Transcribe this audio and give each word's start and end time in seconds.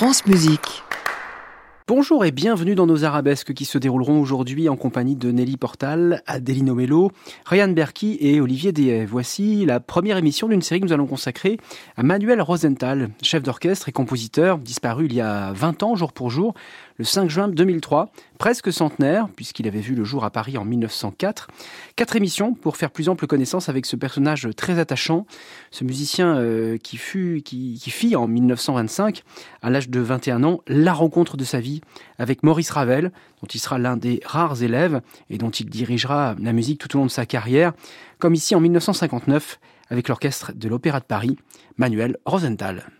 France. 0.00 0.22
Bonjour 1.86 2.24
et 2.24 2.30
bienvenue 2.30 2.74
dans 2.74 2.86
nos 2.86 3.04
arabesques 3.04 3.52
qui 3.52 3.66
se 3.66 3.76
dérouleront 3.76 4.18
aujourd'hui 4.18 4.70
en 4.70 4.76
compagnie 4.76 5.14
de 5.14 5.30
Nelly 5.30 5.58
Portal, 5.58 6.22
Adelino 6.26 6.74
Mello, 6.74 7.10
Ryan 7.44 7.68
Berky 7.68 8.16
et 8.18 8.40
Olivier 8.40 8.72
Dehaye. 8.72 9.04
Voici 9.04 9.66
la 9.66 9.78
première 9.78 10.16
émission 10.16 10.48
d'une 10.48 10.62
série 10.62 10.80
que 10.80 10.86
nous 10.86 10.94
allons 10.94 11.06
consacrer 11.06 11.58
à 11.98 12.02
Manuel 12.02 12.40
Rosenthal, 12.40 13.10
chef 13.22 13.42
d'orchestre 13.42 13.90
et 13.90 13.92
compositeur, 13.92 14.56
disparu 14.56 15.04
il 15.04 15.12
y 15.12 15.20
a 15.20 15.52
20 15.52 15.82
ans 15.82 15.96
jour 15.96 16.14
pour 16.14 16.30
jour, 16.30 16.54
le 17.00 17.04
5 17.04 17.30
juin 17.30 17.48
2003, 17.48 18.12
presque 18.36 18.70
centenaire, 18.70 19.30
puisqu'il 19.34 19.66
avait 19.66 19.80
vu 19.80 19.94
le 19.94 20.04
jour 20.04 20.22
à 20.22 20.28
Paris 20.28 20.58
en 20.58 20.66
1904. 20.66 21.48
Quatre 21.96 22.14
émissions 22.14 22.52
pour 22.52 22.76
faire 22.76 22.90
plus 22.90 23.08
ample 23.08 23.26
connaissance 23.26 23.70
avec 23.70 23.86
ce 23.86 23.96
personnage 23.96 24.46
très 24.54 24.78
attachant, 24.78 25.24
ce 25.70 25.82
musicien 25.82 26.36
euh, 26.36 26.76
qui, 26.76 26.98
fut, 26.98 27.40
qui, 27.42 27.80
qui 27.82 27.90
fit 27.90 28.16
en 28.16 28.28
1925, 28.28 29.22
à 29.62 29.70
l'âge 29.70 29.88
de 29.88 29.98
21 29.98 30.44
ans, 30.44 30.60
la 30.66 30.92
rencontre 30.92 31.38
de 31.38 31.44
sa 31.44 31.58
vie 31.58 31.80
avec 32.18 32.42
Maurice 32.42 32.68
Ravel, 32.68 33.12
dont 33.40 33.48
il 33.48 33.60
sera 33.60 33.78
l'un 33.78 33.96
des 33.96 34.20
rares 34.26 34.62
élèves 34.62 35.00
et 35.30 35.38
dont 35.38 35.48
il 35.48 35.70
dirigera 35.70 36.36
la 36.38 36.52
musique 36.52 36.78
tout 36.78 36.94
au 36.94 36.98
long 36.98 37.06
de 37.06 37.10
sa 37.10 37.24
carrière, 37.24 37.72
comme 38.18 38.34
ici 38.34 38.54
en 38.54 38.60
1959 38.60 39.58
avec 39.88 40.06
l'orchestre 40.08 40.52
de 40.54 40.68
l'Opéra 40.68 41.00
de 41.00 41.06
Paris, 41.06 41.38
Manuel 41.78 42.18
Rosenthal. 42.26 42.90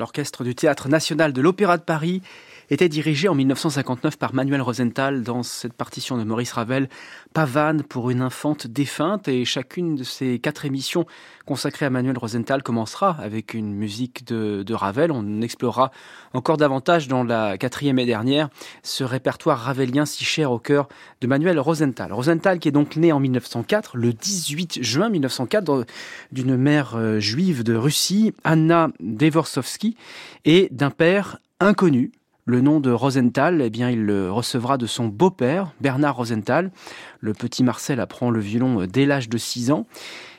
L'orchestre 0.00 0.44
du 0.44 0.54
Théâtre 0.54 0.88
national 0.88 1.34
de 1.34 1.42
l'Opéra 1.42 1.76
de 1.76 1.82
Paris 1.82 2.22
était 2.70 2.88
dirigé 2.88 3.28
en 3.28 3.34
1959 3.34 4.16
par 4.16 4.32
Manuel 4.32 4.62
Rosenthal 4.62 5.22
dans 5.22 5.42
cette 5.42 5.72
partition 5.72 6.16
de 6.16 6.24
Maurice 6.24 6.52
Ravel, 6.52 6.88
Pavane 7.34 7.82
pour 7.82 8.10
une 8.10 8.22
infante 8.22 8.68
défunte. 8.68 9.26
Et 9.26 9.44
chacune 9.44 9.96
de 9.96 10.04
ces 10.04 10.38
quatre 10.38 10.64
émissions 10.64 11.04
consacrées 11.46 11.86
à 11.86 11.90
Manuel 11.90 12.16
Rosenthal 12.16 12.62
commencera 12.62 13.16
avec 13.20 13.54
une 13.54 13.74
musique 13.74 14.24
de, 14.24 14.72
Ravel. 14.72 15.10
On 15.10 15.40
explorera 15.40 15.90
encore 16.32 16.56
davantage 16.56 17.08
dans 17.08 17.24
la 17.24 17.58
quatrième 17.58 17.98
et 17.98 18.06
dernière 18.06 18.48
ce 18.84 19.02
répertoire 19.02 19.58
ravelien 19.58 20.06
si 20.06 20.24
cher 20.24 20.52
au 20.52 20.60
cœur 20.60 20.88
de 21.20 21.26
Manuel 21.26 21.58
Rosenthal. 21.58 22.12
Rosenthal 22.12 22.60
qui 22.60 22.68
est 22.68 22.72
donc 22.72 22.94
né 22.96 23.10
en 23.10 23.18
1904, 23.18 23.96
le 23.96 24.12
18 24.12 24.82
juin 24.82 25.08
1904, 25.10 25.86
d'une 26.30 26.56
mère 26.56 26.94
euh, 26.94 27.18
juive 27.18 27.64
de 27.64 27.74
Russie, 27.74 28.32
Anna 28.44 28.90
Devorsovsky, 29.00 29.96
et 30.44 30.68
d'un 30.70 30.90
père 30.90 31.38
inconnu, 31.58 32.12
le 32.50 32.60
nom 32.60 32.80
de 32.80 32.90
Rosenthal, 32.90 33.62
eh 33.62 33.70
bien, 33.70 33.90
il 33.90 34.04
le 34.04 34.30
recevra 34.30 34.76
de 34.76 34.86
son 34.86 35.06
beau-père, 35.06 35.72
Bernard 35.80 36.16
Rosenthal. 36.16 36.72
Le 37.20 37.32
petit 37.32 37.62
Marcel 37.62 38.00
apprend 38.00 38.30
le 38.30 38.40
violon 38.40 38.86
dès 38.86 39.06
l'âge 39.06 39.28
de 39.28 39.38
6 39.38 39.70
ans. 39.70 39.86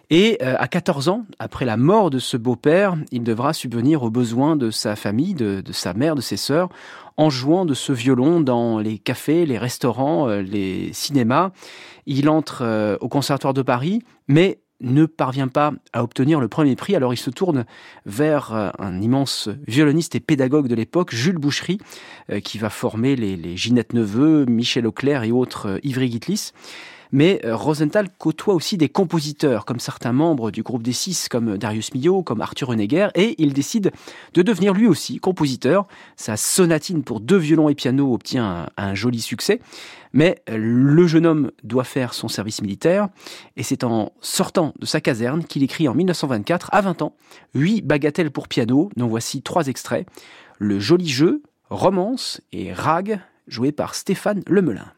Et 0.09 0.37
euh, 0.41 0.55
à 0.59 0.67
14 0.67 1.07
ans, 1.07 1.25
après 1.39 1.63
la 1.63 1.77
mort 1.77 2.09
de 2.09 2.19
ce 2.19 2.35
beau-père, 2.35 2.97
il 3.13 3.23
devra 3.23 3.53
subvenir 3.53 4.03
aux 4.03 4.09
besoins 4.09 4.57
de 4.57 4.69
sa 4.69 4.97
famille, 4.97 5.33
de, 5.35 5.63
sa 5.71 5.93
mère, 5.93 6.15
de 6.15 6.21
ses 6.21 6.35
sœurs, 6.35 6.67
en 7.15 7.29
jouant 7.29 7.63
de 7.63 7.73
ce 7.73 7.93
violon 7.93 8.41
dans 8.41 8.77
les 8.77 8.97
cafés, 8.97 9.45
les 9.45 9.57
restaurants, 9.57 10.27
euh, 10.27 10.41
les 10.41 10.91
cinémas. 10.91 11.51
Il 12.07 12.27
entre 12.27 12.63
euh, 12.63 12.97
au 12.99 13.07
Conservatoire 13.07 13.53
de 13.53 13.61
Paris, 13.61 14.03
mais 14.27 14.59
ne 14.81 15.05
parvient 15.05 15.47
pas 15.47 15.73
à 15.93 16.03
obtenir 16.03 16.39
le 16.39 16.47
premier 16.47 16.75
prix, 16.75 16.95
alors 16.95 17.13
il 17.13 17.17
se 17.17 17.29
tourne 17.29 17.65
vers 18.05 18.53
euh, 18.53 18.69
un 18.79 19.01
immense 19.01 19.49
violoniste 19.67 20.15
et 20.15 20.19
pédagogue 20.19 20.67
de 20.67 20.75
l'époque, 20.75 21.13
Jules 21.13 21.37
Boucherie, 21.37 21.79
euh, 22.31 22.39
qui 22.39 22.57
va 22.57 22.69
former 22.69 23.15
les, 23.15 23.57
Ginette 23.57 23.93
Neveu, 23.93 24.45
Michel 24.45 24.87
Auclair 24.87 25.23
et 25.23 25.31
autres 25.31 25.67
euh, 25.67 25.79
Ivry 25.83 26.11
Gitlis. 26.11 26.51
Mais 27.11 27.41
Rosenthal 27.43 28.07
côtoie 28.17 28.53
aussi 28.53 28.77
des 28.77 28.89
compositeurs, 28.89 29.65
comme 29.65 29.79
certains 29.79 30.13
membres 30.13 30.51
du 30.51 30.63
groupe 30.63 30.83
des 30.83 30.93
Six, 30.93 31.27
comme 31.27 31.57
Darius 31.57 31.93
Milhaud, 31.93 32.23
comme 32.23 32.41
Arthur 32.41 32.69
Honegger, 32.69 33.09
et 33.15 33.35
il 33.37 33.53
décide 33.53 33.91
de 34.33 34.41
devenir 34.41 34.73
lui 34.73 34.87
aussi 34.87 35.19
compositeur. 35.19 35.87
Sa 36.15 36.37
sonatine 36.37 37.03
pour 37.03 37.19
deux 37.19 37.37
violons 37.37 37.69
et 37.69 37.75
piano 37.75 38.13
obtient 38.13 38.67
un 38.77 38.95
joli 38.95 39.21
succès. 39.21 39.59
Mais 40.13 40.41
le 40.47 41.07
jeune 41.07 41.25
homme 41.25 41.51
doit 41.63 41.83
faire 41.85 42.13
son 42.13 42.27
service 42.27 42.61
militaire, 42.61 43.07
et 43.55 43.63
c'est 43.63 43.83
en 43.83 44.11
sortant 44.19 44.73
de 44.79 44.85
sa 44.85 44.99
caserne 44.99 45.43
qu'il 45.43 45.63
écrit 45.63 45.87
en 45.87 45.93
1924, 45.93 46.69
à 46.73 46.81
20 46.81 47.01
ans, 47.01 47.15
huit 47.53 47.81
bagatelles 47.81 48.31
pour 48.31 48.47
piano, 48.47 48.89
dont 48.97 49.07
voici 49.07 49.41
trois 49.41 49.67
extraits. 49.67 50.07
Le 50.59 50.79
joli 50.79 51.07
jeu, 51.07 51.41
Romance 51.69 52.41
et 52.51 52.73
Rag, 52.73 53.19
joué 53.47 53.71
par 53.71 53.95
Stéphane 53.95 54.43
Lemelin. 54.47 54.91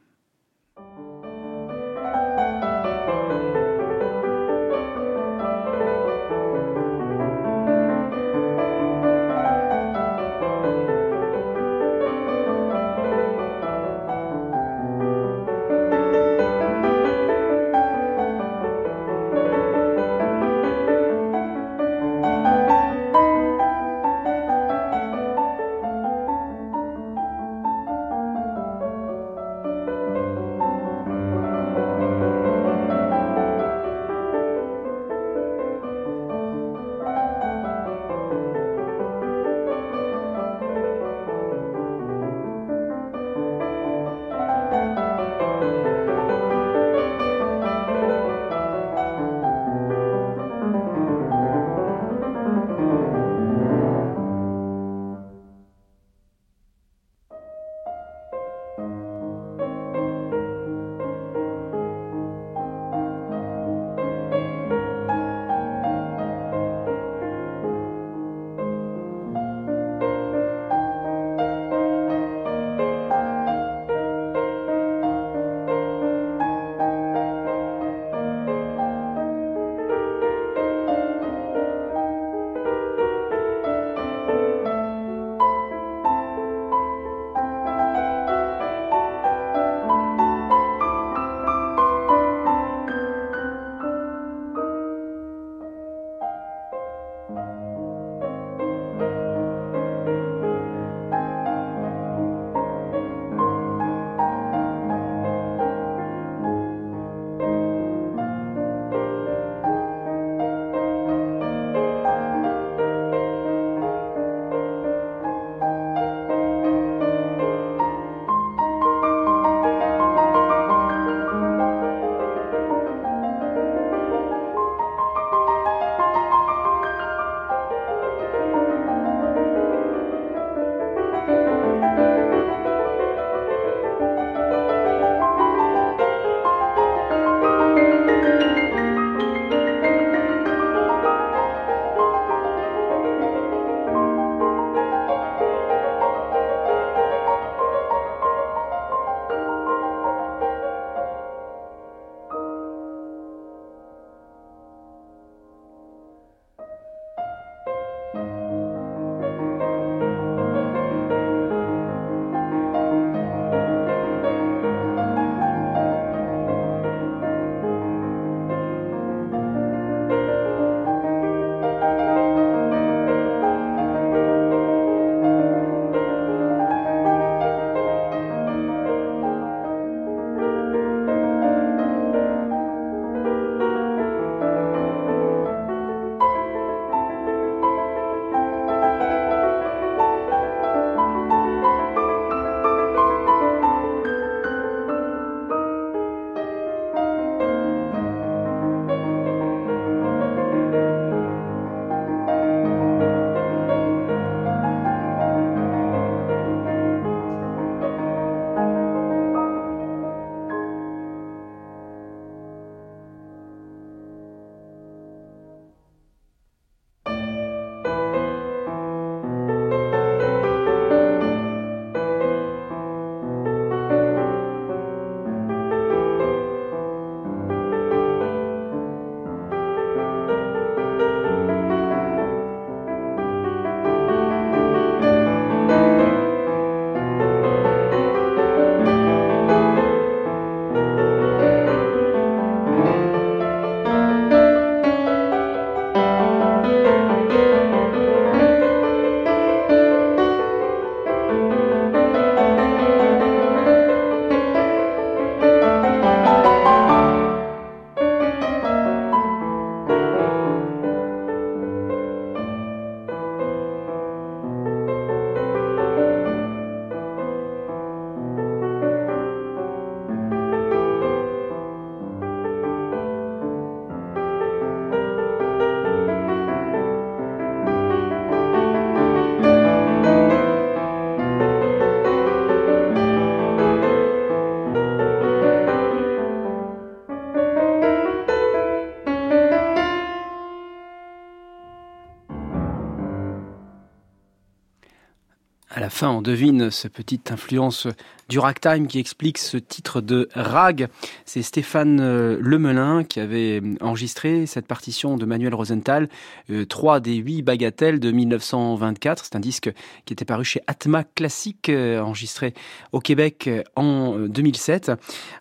Fin, 295.94 296.10
on 296.10 296.22
devine 296.22 296.72
cette 296.72 296.94
petite 296.94 297.32
influence 297.32 297.88
du 298.34 298.40
ragtime 298.40 298.88
qui 298.88 298.98
explique 298.98 299.38
ce 299.38 299.58
titre 299.58 300.02
de 300.02 300.28
rag. 300.34 300.88
C'est 301.24 301.44
Stéphane 301.44 302.00
euh, 302.02 302.40
Lemelin 302.42 303.04
qui 303.04 303.20
avait 303.20 303.62
enregistré 303.80 304.48
cette 304.48 304.66
partition 304.66 305.18
de 305.18 305.26
Manuel 305.28 305.54
Rosenthal, 305.54 306.10
euh, 306.50 306.66
trois 306.66 307.00
des 307.00 307.14
huit 307.14 307.44
bagatelles 307.44 308.00
de 308.00 308.10
1924. 308.10 309.26
C'est 309.26 309.36
un 309.36 309.40
disque 309.40 309.72
qui 310.06 310.14
était 310.14 310.26
paru 310.26 310.44
chez 310.44 310.62
Atma 310.66 311.04
Classique, 311.04 311.70
euh, 311.70 312.00
enregistré 312.00 312.56
au 312.92 313.02
Québec 313.02 313.52
en 313.76 314.18
2007. 314.18 314.92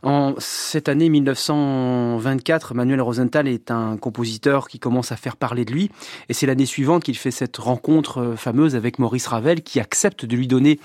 En 0.02 0.34
cette 0.37 0.90
année 0.90 1.08
1924, 1.08 2.75
Manuel 2.75 3.00
Rosenthal 3.00 3.49
est 3.49 3.70
un 3.70 3.96
compositeur 3.96 4.68
qui 4.68 4.78
commence 4.78 5.12
à 5.12 5.16
faire 5.16 5.38
parler 5.38 5.64
de 5.64 5.72
lui. 5.72 5.90
Et 6.28 6.34
c'est 6.34 6.44
l'année 6.44 6.66
suivante 6.66 7.04
qu'il 7.04 7.16
fait 7.16 7.30
cette 7.30 7.56
rencontre 7.56 8.34
fameuse 8.37 8.76
avec 8.76 8.99
Maurice 8.99 9.28
Ravel 9.28 9.62
qui 9.62 9.80
accepte 9.80 10.26
de 10.26 10.37
lui 10.37 10.46
donner 10.46 10.78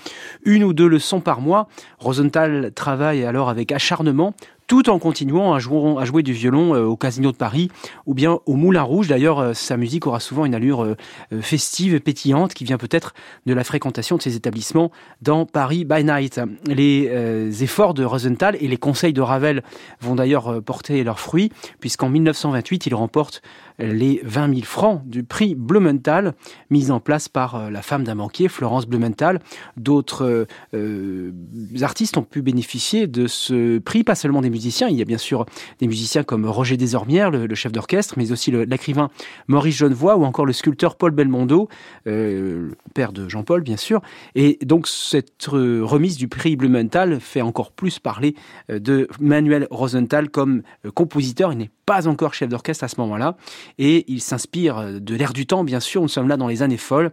une 0.46 0.64
ou 0.64 0.72
deux 0.72 0.88
leçons 0.88 1.20
par 1.20 1.42
mois. 1.42 1.68
Rosenthal 1.98 2.72
travaille 2.74 3.24
alors 3.24 3.48
avec 3.48 3.72
acharnement 3.72 4.34
tout 4.68 4.90
en 4.90 4.98
continuant 4.98 5.54
à 5.54 5.58
jouer, 5.58 6.22
du 6.22 6.32
violon 6.32 6.74
euh, 6.74 6.84
au 6.84 6.96
Casino 6.96 7.32
de 7.32 7.36
Paris 7.36 7.70
ou 8.06 8.14
bien 8.14 8.38
au 8.44 8.54
Moulin 8.54 8.82
Rouge. 8.82 9.08
D'ailleurs, 9.08 9.38
euh, 9.40 9.54
sa 9.54 9.78
musique 9.78 10.06
aura 10.06 10.20
souvent 10.20 10.44
une 10.44 10.54
allure 10.54 10.84
euh, 10.84 10.94
festive 11.40 11.94
et 11.94 12.00
pétillante 12.00 12.52
qui 12.52 12.64
vient 12.64 12.76
peut-être 12.76 13.14
de 13.46 13.54
la 13.54 13.64
fréquentation 13.64 14.18
de 14.18 14.22
ces 14.22 14.36
établissements 14.36 14.92
dans 15.22 15.46
Paris 15.46 15.86
by 15.86 16.04
Night. 16.04 16.40
Les 16.66 17.62
efforts 17.62 17.94
de 17.94 18.04
Rosenthal 18.04 18.58
et 18.60 18.68
les 18.68 18.76
conseils 18.76 19.14
de 19.14 19.22
Ravel 19.22 19.62
vont 20.02 20.14
d'ailleurs 20.14 20.62
porter 20.62 21.02
leurs 21.02 21.18
fruits 21.18 21.50
puisqu'en 21.80 22.10
1928, 22.10 22.86
il 22.86 22.94
remporte 22.94 23.40
les 23.78 24.20
20 24.24 24.54
000 24.54 24.60
francs 24.62 25.02
du 25.06 25.24
prix 25.24 25.54
Blumenthal 25.54 26.34
mis 26.70 26.90
en 26.90 27.00
place 27.00 27.28
par 27.28 27.70
la 27.70 27.82
femme 27.82 28.04
d'un 28.04 28.16
banquier, 28.16 28.48
Florence 28.48 28.86
Blumenthal. 28.86 29.40
D'autres 29.76 30.46
artistes 31.80 32.16
ont 32.16 32.22
pu 32.22 32.42
bénéficier 32.42 33.06
de 33.06 33.26
ce 33.26 33.78
prix, 33.78 34.04
pas 34.04 34.14
seulement 34.14 34.42
des 34.42 34.50
il 34.90 34.96
y 34.96 35.02
a 35.02 35.04
bien 35.04 35.18
sûr 35.18 35.46
des 35.78 35.86
musiciens 35.86 36.24
comme 36.24 36.46
Roger 36.46 36.76
Desormières, 36.76 37.30
le, 37.30 37.54
chef 37.54 37.72
d'orchestre, 37.72 38.14
mais 38.16 38.32
aussi 38.32 38.50
l'écrivain 38.50 39.10
Maurice 39.46 39.76
Genevoix 39.76 40.16
ou 40.16 40.24
encore 40.24 40.46
le 40.46 40.52
sculpteur 40.52 40.96
Paul 40.96 41.12
Belmondo, 41.12 41.68
euh, 42.06 42.70
père 42.94 43.12
de 43.12 43.28
Jean-Paul 43.28 43.62
bien 43.62 43.76
sûr. 43.76 44.00
Et 44.34 44.58
donc 44.62 44.88
cette 44.88 45.48
euh, 45.52 45.80
remise 45.82 46.16
du 46.16 46.28
prix 46.28 46.56
Blumenthal 46.56 47.20
fait 47.20 47.40
encore 47.40 47.72
plus 47.72 47.98
parler 47.98 48.34
euh, 48.70 48.78
de 48.78 49.08
Manuel 49.20 49.66
Rosenthal 49.70 50.28
comme 50.28 50.62
compositeur 50.94 51.52
pas 51.88 52.06
encore 52.06 52.34
chef 52.34 52.50
d'orchestre 52.50 52.84
à 52.84 52.88
ce 52.88 53.00
moment-là. 53.00 53.38
Et 53.78 54.04
il 54.08 54.20
s'inspire 54.20 54.76
euh, 54.76 54.98
de 55.00 55.14
l'air 55.14 55.32
du 55.32 55.46
temps, 55.46 55.64
bien 55.64 55.80
sûr. 55.80 56.02
Nous 56.02 56.08
sommes 56.08 56.28
là 56.28 56.36
dans 56.36 56.46
les 56.46 56.62
années 56.62 56.76
folles. 56.76 57.12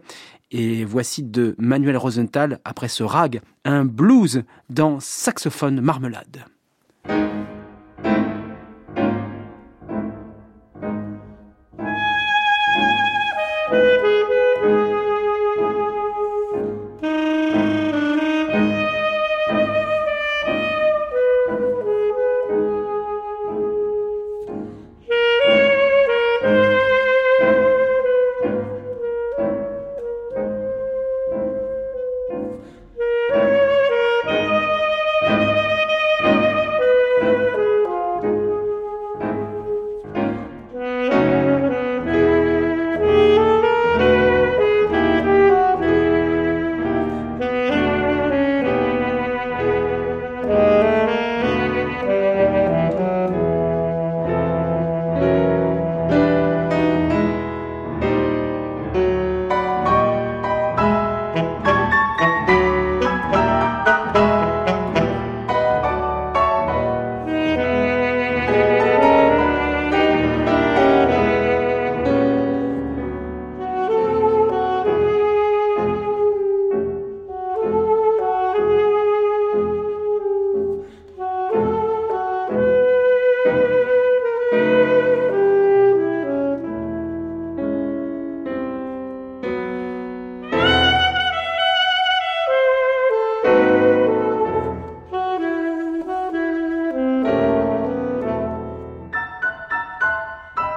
Et 0.50 0.84
voici 0.84 1.22
de 1.22 1.54
Manuel 1.58 1.96
Rosenthal, 1.96 2.60
après 2.66 2.88
ce 2.88 3.02
rag, 3.02 3.40
un 3.64 3.86
blues 3.86 4.44
dans 4.68 5.00
saxophone 5.00 5.80
marmelade. 5.80 6.44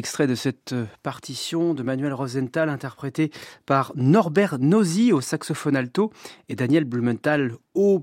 extrait 0.00 0.26
de 0.26 0.34
cette 0.34 0.72
euh, 0.72 0.86
partition 1.02 1.74
de 1.74 1.82
Manuel 1.82 2.14
Rosenthal 2.14 2.70
interprété 2.70 3.30
par 3.66 3.92
Norbert 3.96 4.58
Nosy 4.58 5.12
au 5.12 5.20
saxophone 5.20 5.76
alto 5.76 6.10
et 6.48 6.56
Daniel 6.56 6.84
Blumenthal 6.84 7.52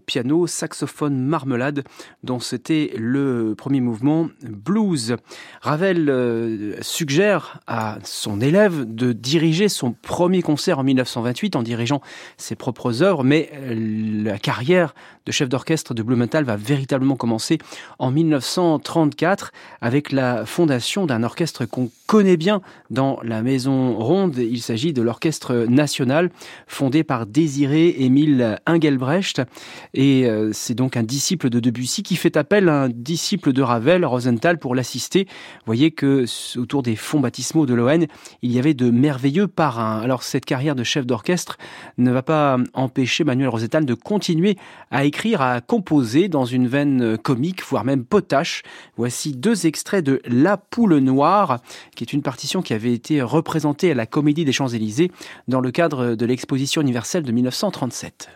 piano, 0.05 0.45
saxophone 0.45 1.17
marmelade, 1.17 1.83
dont 2.23 2.39
c'était 2.39 2.91
le 2.97 3.55
premier 3.57 3.79
mouvement 3.79 4.29
blues. 4.41 5.15
Ravel 5.61 6.09
euh, 6.09 6.75
suggère 6.81 7.61
à 7.67 7.99
son 8.03 8.41
élève 8.41 8.83
de 8.93 9.13
diriger 9.13 9.69
son 9.69 9.93
premier 9.93 10.41
concert 10.41 10.79
en 10.79 10.83
1928 10.83 11.55
en 11.55 11.63
dirigeant 11.63 12.01
ses 12.35 12.55
propres 12.55 13.03
œuvres, 13.03 13.23
mais 13.23 13.49
euh, 13.53 14.23
la 14.23 14.37
carrière 14.37 14.93
de 15.25 15.31
chef 15.31 15.47
d'orchestre 15.47 15.93
de 15.93 16.03
Blumenthal 16.03 16.43
va 16.43 16.57
véritablement 16.57 17.15
commencer 17.15 17.57
en 17.99 18.11
1934 18.11 19.51
avec 19.81 20.11
la 20.11 20.45
fondation 20.45 21.05
d'un 21.05 21.23
orchestre 21.23 21.37
orchestre 21.37 21.65
qu'on 21.65 21.91
connaît 22.07 22.35
bien 22.35 22.61
dans 22.89 23.19
la 23.21 23.43
Maison 23.43 23.93
Ronde. 23.93 24.37
Il 24.37 24.59
s'agit 24.59 24.91
de 24.91 25.03
l'Orchestre 25.03 25.67
National, 25.69 26.31
fondé 26.65 27.03
par 27.03 27.27
Désiré 27.27 27.93
Émile 27.99 28.57
Engelbrecht. 28.65 29.43
Et 29.93 30.25
euh, 30.25 30.51
c'est 30.53 30.73
donc 30.73 30.97
un 30.97 31.03
disciple 31.03 31.49
de 31.49 31.59
Debussy 31.59 32.03
qui 32.03 32.15
fait 32.15 32.37
appel 32.37 32.69
à 32.69 32.83
un 32.83 32.89
disciple 32.89 33.53
de 33.53 33.61
Ravel, 33.61 34.05
Rosenthal, 34.05 34.57
pour 34.59 34.75
l'assister. 34.75 35.27
Voyez 35.65 35.91
que 35.91 36.25
autour 36.57 36.83
des 36.83 36.95
fonds 36.95 37.19
baptismaux 37.19 37.65
de 37.65 37.73
l'ON, 37.73 38.05
il 38.41 38.51
y 38.51 38.59
avait 38.59 38.73
de 38.73 38.89
merveilleux 38.89 39.47
parrains. 39.47 39.99
Alors 39.99 40.23
cette 40.23 40.45
carrière 40.45 40.75
de 40.75 40.83
chef 40.83 41.05
d'orchestre 41.05 41.57
ne 41.97 42.11
va 42.11 42.23
pas 42.23 42.57
empêcher 42.73 43.23
Manuel 43.23 43.49
Rosenthal 43.49 43.85
de 43.85 43.93
continuer 43.93 44.57
à 44.91 45.05
écrire, 45.05 45.41
à 45.41 45.61
composer 45.61 46.27
dans 46.27 46.45
une 46.45 46.67
veine 46.67 47.17
comique, 47.17 47.63
voire 47.63 47.83
même 47.83 48.05
potache. 48.05 48.63
Voici 48.95 49.33
deux 49.33 49.65
extraits 49.65 50.03
de 50.03 50.21
La 50.25 50.57
Poule 50.57 50.97
Noire 50.97 51.59
qui 51.95 52.03
est 52.03 52.13
une 52.13 52.21
partition 52.21 52.61
qui 52.61 52.73
avait 52.73 52.93
été 52.93 53.21
représentée 53.21 53.91
à 53.91 53.95
la 53.95 54.05
Comédie 54.05 54.45
des 54.45 54.51
Champs-Élysées 54.51 55.11
dans 55.47 55.61
le 55.61 55.71
cadre 55.71 56.15
de 56.15 56.25
l'exposition 56.25 56.81
universelle 56.81 57.23
de 57.23 57.31
1937. 57.31 58.29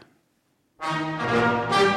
C'est 0.84 1.91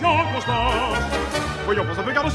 voyons, 0.00 0.24
fais 0.24 0.32
attention, 0.32 0.32
Constance. 0.32 1.26
Voyons, 1.66 1.84
pense 1.84 1.98
un 1.98 2.02
peu 2.02 2.12
garde 2.12 2.26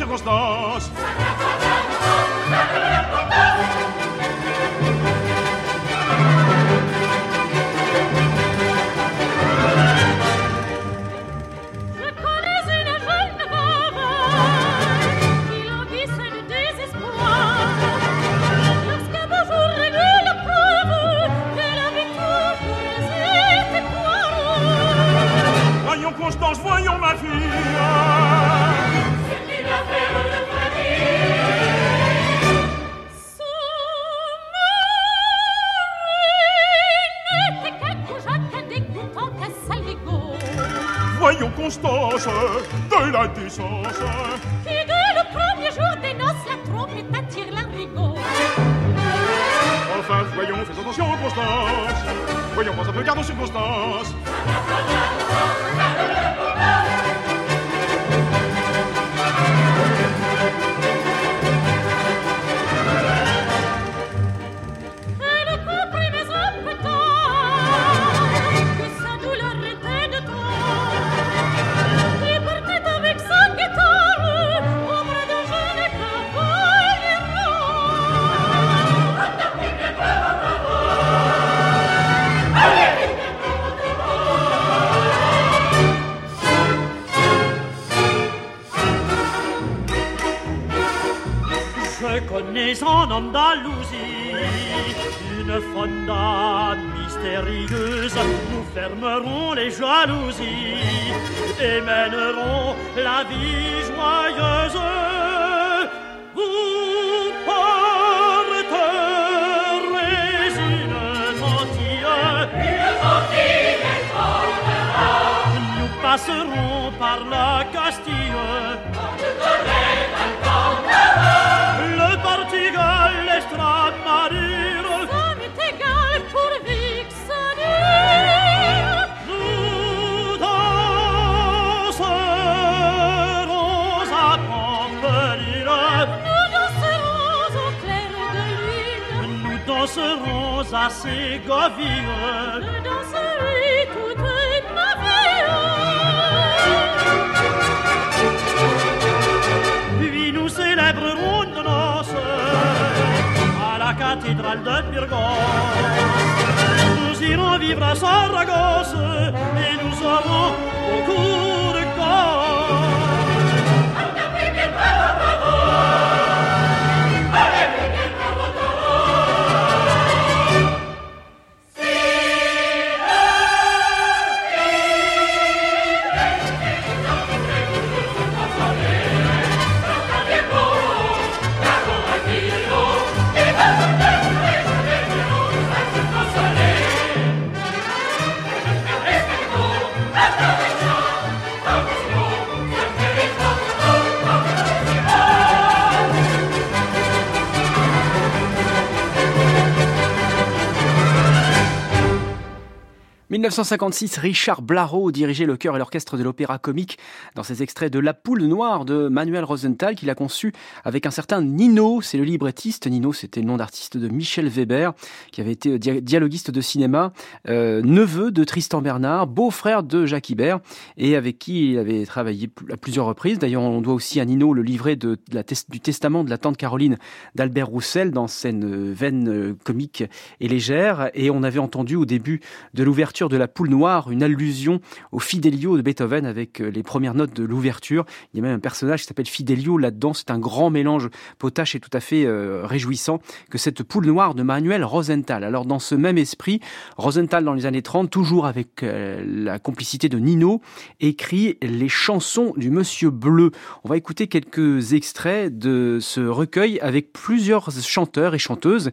1956, 203.55 204.17
Richard 204.17 204.61
Blarow 204.61 205.11
dirigeait 205.13 205.45
le 205.45 205.55
chœur 205.55 205.77
et 205.77 205.79
l'orchestre 205.79 206.17
de 206.17 206.23
l'opéra 206.23 206.57
comique 206.57 206.97
dans 207.35 207.43
ses 207.43 207.63
extraits 207.63 207.89
de 207.91 207.99
La 207.99 208.13
Poule 208.13 208.43
Noire 208.43 208.83
de 208.83 209.07
Manuel 209.07 209.45
Rosenthal 209.45 209.95
qu'il 209.95 210.09
a 210.09 210.15
conçu 210.15 210.51
avec 210.83 211.05
un 211.05 211.11
certain 211.11 211.41
Nino, 211.41 212.01
c'est 212.01 212.17
le 212.17 212.25
librettiste. 212.25 212.85
Nino, 212.85 213.13
c'était 213.13 213.39
le 213.39 213.47
nom 213.47 213.55
d'artiste 213.55 213.95
de 213.95 214.09
Michel 214.09 214.49
Weber, 214.49 214.91
qui 215.31 215.39
avait 215.39 215.53
été 215.53 215.79
dia- 215.79 216.01
dialoguiste 216.01 216.51
de 216.51 216.59
cinéma, 216.59 217.13
euh, 217.47 217.81
neveu 217.81 218.29
de 218.29 218.43
Tristan 218.43 218.81
Bernard, 218.81 219.25
beau-frère 219.27 219.83
de 219.83 220.05
Jacques 220.05 220.29
Ibert, 220.31 220.59
et 220.97 221.15
avec 221.15 221.39
qui 221.39 221.71
il 221.71 221.79
avait 221.79 222.05
travaillé 222.05 222.49
à 222.69 222.75
plusieurs 222.75 223.05
reprises. 223.05 223.39
D'ailleurs, 223.39 223.61
on 223.61 223.79
doit 223.79 223.93
aussi 223.93 224.19
à 224.19 224.25
Nino 224.25 224.53
le 224.53 224.63
livret 224.63 224.97
du 224.97 225.79
testament 225.79 226.25
de 226.25 226.29
la 226.29 226.37
tante 226.37 226.57
Caroline 226.57 226.97
d'Albert 227.35 227.67
Roussel 227.67 228.11
dans 228.11 228.25
veine 228.43 229.29
euh, 229.29 229.55
comique 229.63 230.03
et 230.41 230.49
légère. 230.49 231.09
Et 231.13 231.29
on 231.29 231.41
avait 231.41 231.59
entendu 231.59 231.95
au 231.95 232.03
début 232.03 232.41
de 232.73 232.83
l'ouverture 232.83 233.29
de 233.29 233.37
La 233.37 233.44
Poule 233.47 233.69
Noire 233.69 234.11
une 234.11 234.23
allusion 234.23 234.79
au 235.11 235.19
Fidelio 235.19 235.77
de 235.77 235.81
Beethoven 235.81 236.25
avec 236.25 236.61
euh, 236.61 236.69
les 236.69 236.83
premières 236.83 237.13
notes 237.13 237.35
de 237.35 237.43
l'ouverture. 237.43 238.05
Il 238.33 238.37
y 238.37 238.39
a 238.39 238.43
même 238.43 238.55
un 238.55 238.59
personnage 238.59 239.01
qui 239.01 239.07
s'appelle 239.07 239.27
Fidelio 239.27 239.77
là-dedans. 239.77 240.13
C'est 240.13 240.31
un 240.31 240.39
grand 240.39 240.69
mélange 240.69 241.09
potache 241.37 241.75
et 241.75 241.79
tout 241.79 241.89
à 241.93 241.99
fait 241.99 242.25
euh, 242.25 242.61
réjouissant 242.65 243.19
que 243.49 243.57
cette 243.57 243.83
poule 243.83 244.05
noire 244.05 244.35
de 244.35 244.43
Manuel 244.43 244.83
Rosenthal. 244.83 245.43
Alors 245.43 245.65
dans 245.65 245.79
ce 245.79 245.95
même 245.95 246.17
esprit, 246.17 246.59
Rosenthal 246.97 247.43
dans 247.43 247.53
les 247.53 247.65
années 247.65 247.81
30, 247.81 248.09
toujours 248.09 248.45
avec 248.45 248.83
euh, 248.83 249.23
la 249.25 249.59
complicité 249.59 250.09
de 250.09 250.17
Nino, 250.17 250.61
écrit 250.99 251.57
les 251.61 251.89
chansons 251.89 252.53
du 252.57 252.69
Monsieur 252.69 253.09
Bleu. 253.09 253.51
On 253.83 253.89
va 253.89 253.97
écouter 253.97 254.27
quelques 254.27 254.93
extraits 254.93 255.57
de 255.57 255.99
ce 256.01 256.21
recueil 256.21 256.79
avec 256.79 257.13
plusieurs 257.13 257.71
chanteurs 257.71 258.35
et 258.35 258.39
chanteuses. 258.39 258.91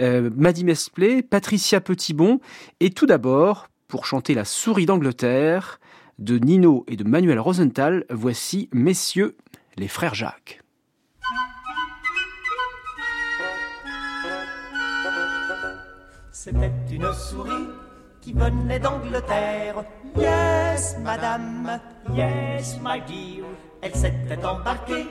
Euh, 0.00 0.30
Maddy 0.36 0.64
Patricia 1.28 1.80
Petitbon 1.80 2.40
et 2.80 2.90
tout 2.90 3.06
d'abord, 3.06 3.68
pour 3.94 4.06
chanter 4.06 4.34
La 4.34 4.44
souris 4.44 4.86
d'Angleterre 4.86 5.78
de 6.18 6.36
Nino 6.36 6.84
et 6.88 6.96
de 6.96 7.04
Manuel 7.04 7.38
Rosenthal, 7.38 8.04
voici 8.10 8.68
Messieurs 8.72 9.36
les 9.76 9.86
frères 9.86 10.16
Jacques. 10.16 10.60
C'était 16.32 16.72
une 16.90 17.12
souris 17.12 17.68
qui 18.20 18.32
venait 18.32 18.80
d'Angleterre. 18.80 19.84
Yes, 20.18 20.96
madame, 21.04 21.78
yes, 22.16 22.76
my 22.82 23.00
dear. 23.06 23.46
Elle 23.80 23.94
s'était 23.94 24.44
embarquée 24.44 25.06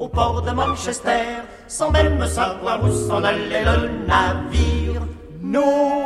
au 0.00 0.08
port 0.08 0.42
de 0.42 0.50
Manchester 0.50 1.44
sans 1.68 1.92
même 1.92 2.26
savoir 2.26 2.82
où 2.82 2.90
s'en 2.90 3.22
allait 3.22 3.62
le 3.62 4.06
navire. 4.08 5.02
Non, 5.40 6.02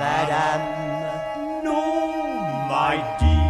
madame, 0.00 0.89
non, 1.64 2.68
my 2.68 2.96
dear. 3.18 3.40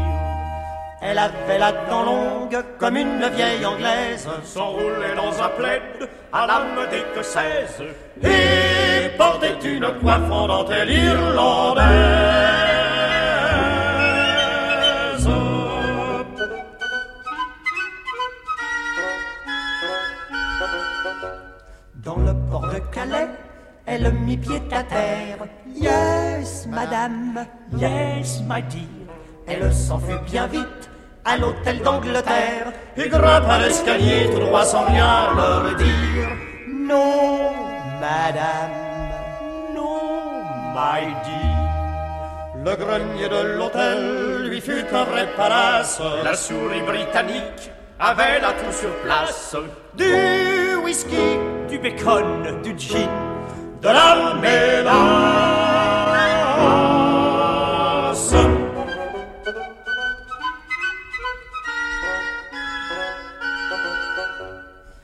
Elle 1.02 1.18
avait 1.18 1.58
la 1.58 1.72
dent 1.88 2.04
longue 2.04 2.62
comme 2.78 2.96
une 2.96 3.26
vieille 3.34 3.64
anglaise, 3.64 4.28
s'enroulait 4.44 5.14
dans 5.16 5.42
un 5.42 5.48
plaid 5.48 5.82
à 6.32 6.46
l'âme 6.46 6.86
d'écossaise 6.90 7.82
et 8.22 9.08
portait 9.16 9.58
une 9.64 9.88
coiffe 10.00 10.30
en 10.30 10.46
dentelle 10.46 10.90
irlandaise. 10.90 11.80
Dans 22.04 22.16
le 22.16 22.34
port 22.50 22.68
de 22.68 22.78
Calais, 22.92 23.28
elle 23.86 24.12
mit 24.12 24.36
pied 24.36 24.62
à 24.72 24.82
terre. 24.82 25.38
Yes, 25.74 26.66
madame, 26.66 27.46
yes, 27.76 28.42
my 28.48 28.62
dear. 28.62 28.86
Elle 29.46 29.72
s'enfuit 29.72 30.14
bien 30.26 30.46
vite 30.46 30.90
à 31.24 31.36
l'hôtel 31.36 31.80
d'Angleterre 31.80 32.72
et 32.96 33.08
grimpa 33.08 33.58
l'escalier 33.58 34.30
tout 34.32 34.40
droit 34.40 34.64
sans 34.64 34.84
rien 34.84 35.34
leur 35.34 35.74
dire. 35.76 36.28
Non, 36.68 37.52
madame, 38.00 38.70
non, 39.74 40.42
my 40.74 41.06
dear. 41.24 41.60
Le 42.62 42.76
grenier 42.76 43.28
de 43.28 43.56
l'hôtel 43.56 44.48
lui 44.48 44.60
fut 44.60 44.84
un 44.92 45.04
vrai 45.04 45.26
palace. 45.34 46.00
La 46.22 46.34
souris 46.34 46.82
britannique 46.82 47.70
avait 47.98 48.40
là 48.40 48.52
tout 48.52 48.72
sur 48.72 48.94
place. 49.02 49.56
Du 49.96 50.74
whisky, 50.84 51.38
du 51.70 51.78
bacon, 51.78 52.60
du 52.62 52.74
gin, 52.78 53.08
de 53.82 53.88
la 53.88 54.34
mélasse. 54.40 55.40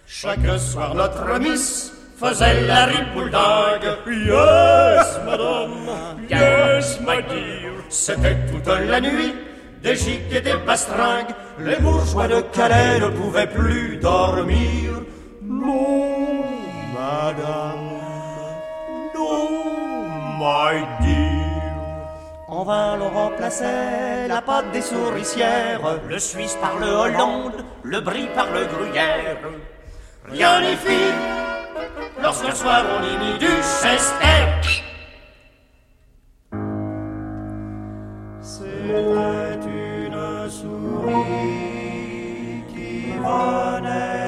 Chaque 0.06 0.58
soir 0.58 0.94
notre 0.94 1.38
miss 1.38 1.92
faisait 2.18 2.62
la 2.62 2.86
riboulingue. 2.86 3.98
Yes, 4.06 5.18
madame, 5.24 6.18
yes, 6.28 7.00
my 7.00 7.22
dear. 7.22 7.72
C'était 7.88 8.36
toute 8.50 8.66
la 8.66 9.00
nuit, 9.00 9.34
des 9.82 9.94
gicles 9.94 10.36
et 10.36 10.40
des 10.40 10.56
bastringues. 10.66 11.34
Les 11.60 11.76
bourgeois 11.76 12.28
de 12.28 12.40
Calais 12.52 12.98
ne 13.00 13.08
pouvaient 13.08 13.46
plus 13.46 13.96
dormir. 13.98 15.02
Non, 15.42 16.44
madame, 16.94 17.85
En 22.48 22.64
vain 22.64 22.96
l'on 22.96 23.08
remplaçait 23.10 24.28
la 24.28 24.40
pâte 24.40 24.70
des 24.72 24.80
souricières. 24.80 26.00
Le 26.08 26.18
Suisse 26.18 26.56
par 26.60 26.78
le 26.78 26.86
Hollande, 26.86 27.64
le 27.82 28.00
Brie 28.00 28.28
par 28.34 28.46
le 28.52 28.64
Gruyère. 28.66 29.38
Rien 30.30 30.60
n'y 30.60 30.76
fit, 30.76 31.12
lorsqu'un 32.22 32.54
soir 32.54 32.84
on 32.96 33.02
y 33.02 33.16
mit 33.18 33.38
du 33.38 33.46
chester. 33.46 34.84
C'était 38.40 39.66
une 39.66 40.48
souris 40.48 41.24
qui 42.68 43.12
venait 43.18 44.25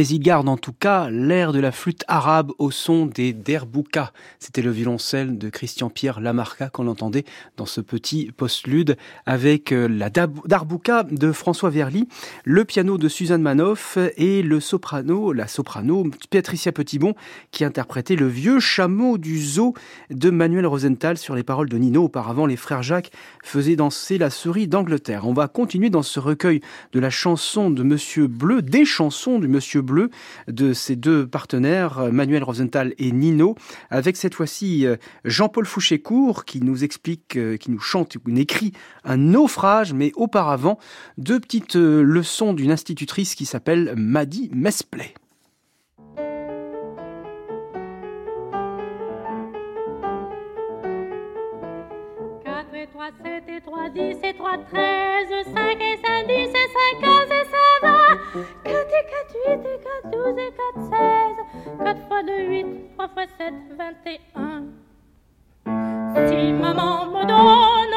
Mais 0.00 0.06
il 0.06 0.20
garde 0.20 0.48
en 0.48 0.56
tout 0.56 0.72
cas 0.72 1.10
l'air 1.10 1.52
de 1.52 1.60
la 1.60 1.72
flûte 1.72 2.04
arabe 2.08 2.52
au 2.56 2.70
son 2.70 3.04
des 3.04 3.34
derboukas. 3.34 4.14
C'était 4.38 4.62
le 4.62 4.70
violoncelle 4.70 5.36
de 5.36 5.50
Christian-Pierre 5.50 6.20
Lamarca 6.20 6.70
qu'on 6.70 6.86
entendait 6.86 7.26
dans 7.58 7.66
ce 7.66 7.82
petit 7.82 8.32
postlude 8.34 8.96
avec 9.26 9.72
euh, 9.72 9.88
la 9.88 10.08
darbouka 10.08 11.02
de 11.02 11.32
François 11.32 11.68
Verly, 11.68 12.08
le 12.44 12.64
piano 12.64 12.96
de 12.96 13.08
Suzanne 13.08 13.42
Manoff 13.42 13.98
et 14.16 14.42
le 14.42 14.58
soprano, 14.58 15.34
la 15.34 15.46
soprano 15.46 16.06
Patricia 16.30 16.72
Petitbon 16.72 17.12
qui 17.50 17.66
interprétait 17.66 18.16
le 18.16 18.26
vieux 18.26 18.58
chameau 18.58 19.18
du 19.18 19.38
zoo 19.38 19.74
de 20.08 20.30
Manuel 20.30 20.66
Rosenthal 20.66 21.18
sur 21.18 21.34
les 21.34 21.42
paroles 21.42 21.68
de 21.68 21.76
Nino. 21.76 22.04
Auparavant, 22.04 22.46
les 22.46 22.56
frères 22.56 22.82
Jacques 22.82 23.10
faisaient 23.44 23.76
danser 23.76 24.16
la 24.16 24.30
souris 24.30 24.66
d'Angleterre. 24.66 25.28
On 25.28 25.34
va 25.34 25.46
continuer 25.46 25.90
dans 25.90 26.02
ce 26.02 26.20
recueil 26.20 26.62
de 26.92 27.00
la 27.00 27.10
chanson 27.10 27.68
de 27.68 27.82
Monsieur 27.82 28.28
Bleu, 28.28 28.62
des 28.62 28.86
chansons 28.86 29.38
du 29.38 29.46
Monsieur 29.46 29.82
Bleu 29.82 29.89
de 30.48 30.72
ses 30.72 30.96
deux 30.96 31.26
partenaires, 31.26 31.98
euh, 31.98 32.10
Manuel 32.10 32.42
Rosenthal 32.42 32.94
et 32.98 33.12
Nino, 33.12 33.56
avec 33.90 34.16
cette 34.16 34.34
fois-ci 34.34 34.86
euh, 34.86 34.96
Jean-Paul 35.24 35.66
Fouchécourt 35.66 36.44
qui 36.44 36.60
nous 36.60 36.84
explique, 36.84 37.36
euh, 37.36 37.56
qui 37.56 37.70
nous 37.70 37.80
chante, 37.80 38.16
ou 38.16 38.36
écrit 38.36 38.72
un 39.04 39.16
naufrage, 39.16 39.92
mais 39.92 40.12
auparavant, 40.14 40.78
deux 41.18 41.40
petites 41.40 41.74
leçons 41.74 42.52
d'une 42.52 42.70
institutrice 42.70 43.34
qui 43.34 43.44
s'appelle 43.44 43.94
Maddy 43.96 44.50
Mesplay. 44.52 45.14
4 52.70 52.74
et 52.74 52.86
3, 52.86 53.06
7 53.24 53.44
et 53.48 53.60
3, 53.60 53.88
10 53.90 54.00
et 54.22 54.34
3, 54.34 54.58
13, 54.70 55.28
5 55.54 55.80
et 55.80 55.98
5, 56.04 56.26
10 56.26 56.32
et 56.32 56.52
5, 56.52 57.00
15 57.00 57.28
et 57.30 57.59
16, 57.80 58.44
4 58.64 58.74
et 58.74 59.06
4, 59.10 59.34
8 59.46 59.66
et 59.66 59.80
4, 60.02 60.10
12 60.12 60.38
et 60.38 60.52
4, 60.52 60.80
16, 60.90 61.80
4 61.84 62.08
fois 62.08 62.22
2, 62.22 62.32
8, 62.38 62.66
3 62.96 63.08
fois 63.08 63.26
7, 63.38 63.54
21. 63.78 64.64
Si 66.28 66.52
maman 66.52 67.06
me 67.06 67.22
donne 67.24 67.96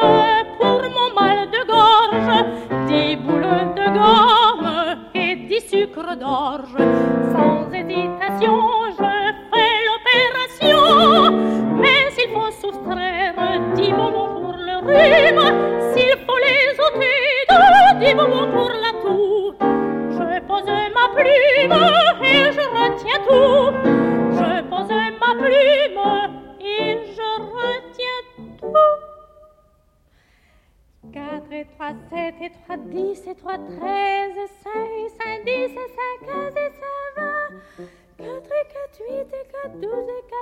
pour 0.58 0.82
mon 0.96 1.10
mal 1.14 1.50
de 1.50 1.60
gorge 1.66 2.34
10 2.86 3.16
boules 3.16 3.74
de 3.74 3.86
gomme 3.98 4.70
et 5.14 5.36
10 5.36 5.60
sucres 5.60 6.16
d'orge, 6.16 6.76
sans 7.32 7.72
hésitation, 7.72 8.83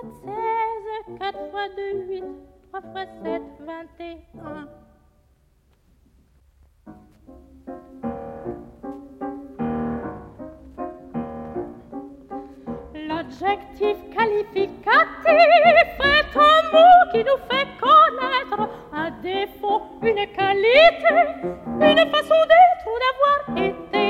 12 0.02 0.12
et 0.24 1.18
4, 1.18 1.18
16. 1.18 1.18
4 1.18 1.50
fois 1.50 1.68
2, 1.76 1.82
8. 2.08 2.24
3 2.72 2.80
fois 2.80 3.06
7, 3.22 3.42
21. 3.60 4.68
L'adjectif 13.08 13.96
qualificatif 14.14 15.26
est 15.26 16.36
un 16.36 16.62
mot 16.72 16.96
qui 17.12 17.18
nous 17.18 17.40
fait 17.48 17.68
connaître 17.80 18.60
un 18.92 19.10
défaut, 19.22 19.82
une 20.02 20.26
qualité, 20.32 21.16
une 21.80 22.10
façon 22.10 22.40
d'être 22.50 22.86
ou 22.88 22.96
d'avoir 23.02 23.38
été. 23.56 24.06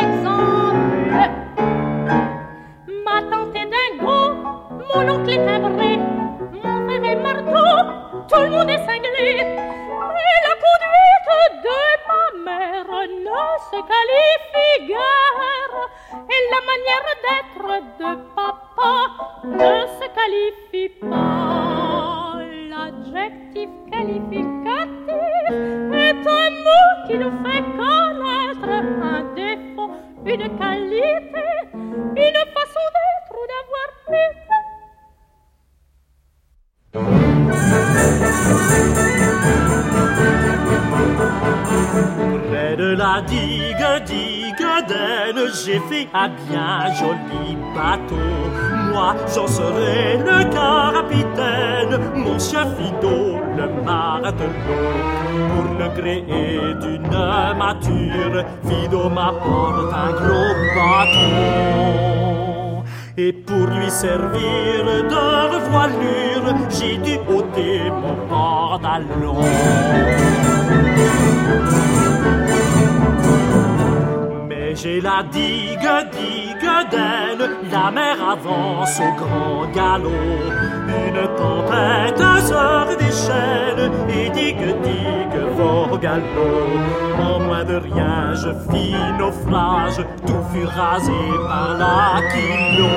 Exemple, 0.00 1.14
mon 4.94 5.08
oncle 5.08 5.30
est 5.30 5.44
timbré, 5.46 5.98
mon 6.62 6.76
frère 6.86 7.04
est 7.04 7.16
marteau, 7.16 7.70
tout 8.28 8.40
le 8.42 8.50
monde 8.50 8.70
est 8.70 8.84
cinglé. 8.86 9.34
Et 9.40 10.38
la 10.46 10.54
conduite 10.64 11.30
de 11.64 11.80
ma 12.08 12.22
mère 12.44 12.90
ne 13.26 13.42
se 13.70 13.78
qualifie 13.92 14.76
guère. 14.88 15.76
Et 16.34 16.42
la 16.52 16.60
manière 16.70 17.08
d'être 17.24 17.68
de 17.98 18.10
papa 18.36 18.96
ne 19.44 19.74
se 19.98 20.06
qualifie 20.18 20.90
pas. 21.00 22.36
L'adjectif 22.70 23.70
qualificatif 23.90 25.46
est 25.92 26.22
un 26.26 26.50
mot 26.66 26.88
qui 27.06 27.14
nous 27.18 27.34
fait 27.44 27.64
connaître 27.80 28.72
un 29.02 29.22
défaut, 29.34 29.90
une 30.24 30.46
qualité, 30.58 31.48
une 32.16 32.42
façon 32.54 32.86
d'être 32.94 33.32
ou 33.32 33.44
d'avoir 33.52 33.88
été. 34.08 34.71
Près 36.92 37.08
de 42.76 42.94
la 42.94 43.22
digue, 43.22 44.04
digue 44.04 44.66
d'Aisne, 44.86 45.40
j'ai 45.64 45.80
fait 45.88 46.06
un 46.12 46.28
bien 46.28 46.92
joli 46.98 47.56
bateau. 47.74 48.16
Moi, 48.92 49.16
j'en 49.34 49.46
serai 49.46 50.18
le 50.18 50.44
capitaine, 50.52 51.98
mon 52.14 52.38
chef 52.38 52.68
Fido, 52.76 53.38
le 53.56 53.66
matelot. 53.86 54.50
Pour 55.48 55.66
le 55.78 55.88
créer 55.98 56.74
d'une 56.82 57.08
mature, 57.56 58.44
Fido 58.68 59.08
m'apporte 59.08 59.94
un 59.94 60.10
gros 60.12 60.54
bateau. 60.76 61.82
Et 63.18 63.32
pour 63.32 63.66
lui 63.66 63.90
servir 63.90 64.84
de 64.86 65.68
voilure, 65.68 66.54
j'ai 66.70 66.96
dû 66.96 67.18
ôter 67.28 67.90
mon 67.90 68.14
pantalon. 68.26 69.36
J'ai 74.74 75.00
la 75.02 75.22
digue, 75.30 75.78
digue 76.12 76.70
d'Aisne, 76.90 77.50
la 77.70 77.90
mer 77.90 78.16
avance 78.26 79.00
au 79.00 79.12
grand 79.22 79.66
galop. 79.74 80.08
Une 80.88 81.22
tempête 81.36 82.24
se 82.40 82.96
déchaîne 82.96 83.92
et 84.08 84.30
digue, 84.30 84.74
digue, 84.82 85.40
vos 85.56 85.98
galop. 85.98 86.78
En 87.20 87.40
moins 87.40 87.64
de 87.64 87.76
rien, 87.76 88.34
je 88.34 88.50
fis 88.70 88.96
naufrage, 89.18 90.04
tout 90.26 90.42
fut 90.52 90.64
rasé 90.64 91.12
par 91.46 91.76
l'aquilon. 91.78 92.88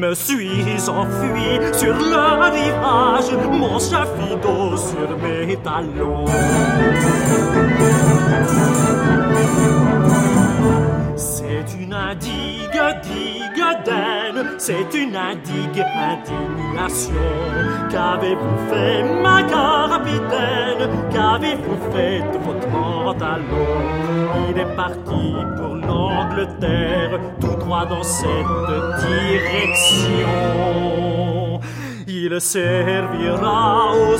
Me 0.00 0.14
suis 0.14 0.88
enfui 0.88 1.60
sur 1.78 1.92
le 1.92 2.50
rivage, 2.50 3.36
mon 3.50 3.78
chafido 3.78 4.74
sur 4.74 5.18
mes 5.18 5.58
talons. 5.58 6.24
C'est 11.16 11.66
une 11.78 11.92
indigue, 11.92 12.80
digue 13.02 13.62
d'Aisne, 13.84 14.19
c'est 14.58 14.94
une 14.94 15.16
indigue 15.16 15.84
indignation. 16.10 17.14
Qu'avez-vous 17.90 18.56
fait, 18.70 19.02
ma 19.22 19.42
capitaine? 19.42 20.88
Qu'avez-vous 21.12 21.78
fait 21.92 22.20
de 22.32 22.38
votre 22.44 22.68
pantalon? 22.68 23.66
Il 24.50 24.58
est 24.58 24.76
parti 24.76 25.34
pour 25.56 25.74
l'Angleterre, 25.76 27.18
tout 27.40 27.56
droit 27.56 27.86
dans 27.86 28.02
cette 28.02 28.28
direction. 29.08 30.28
Il 32.06 32.40
servira 32.40 33.92
aux 33.92 34.16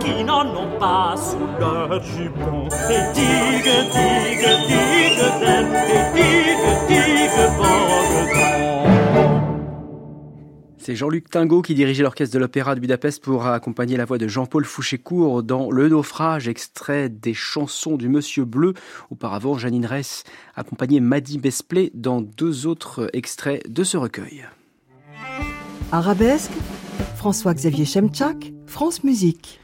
Qui 0.00 0.24
n'en 0.24 0.46
ont 0.46 0.78
pas 0.78 1.14
sous 1.16 1.46
leur 1.60 2.02
jupon. 2.02 2.68
Et 2.90 3.12
digue, 3.14 3.72
digue, 3.92 4.48
digue 4.66 5.24
d'elle, 5.40 5.72
et 5.88 6.04
digue, 6.14 6.66
digue, 6.88 7.40
Bogdan. 7.56 8.66
C'est 10.78 10.96
Jean-Luc 10.96 11.30
Tingot 11.30 11.62
qui 11.62 11.74
dirigeait 11.74 12.02
l'orchestre 12.02 12.34
de 12.34 12.40
l'Opéra 12.40 12.74
de 12.74 12.80
Budapest 12.80 13.22
pour 13.22 13.46
accompagner 13.46 13.96
la 13.96 14.04
voix 14.04 14.18
de 14.18 14.28
Jean-Paul 14.28 14.64
Fouchécourt 14.64 15.42
dans 15.42 15.70
Le 15.70 15.88
Naufrage, 15.88 16.48
extrait 16.48 17.08
des 17.08 17.34
chansons 17.34 17.96
du 17.96 18.08
Monsieur 18.08 18.44
Bleu. 18.44 18.74
Auparavant, 19.10 19.56
Janine 19.56 19.86
Ress 19.86 20.24
accompagnait 20.56 21.00
Maddy 21.00 21.38
Besplé 21.38 21.90
dans 21.94 22.20
deux 22.20 22.66
autres 22.66 23.08
extraits 23.12 23.68
de 23.72 23.84
ce 23.84 23.96
recueil. 23.96 24.46
Arabesque, 25.92 26.52
François-Xavier 27.16 27.84
Chemchak, 27.84 28.52
France 28.66 29.04
Musique. 29.04 29.60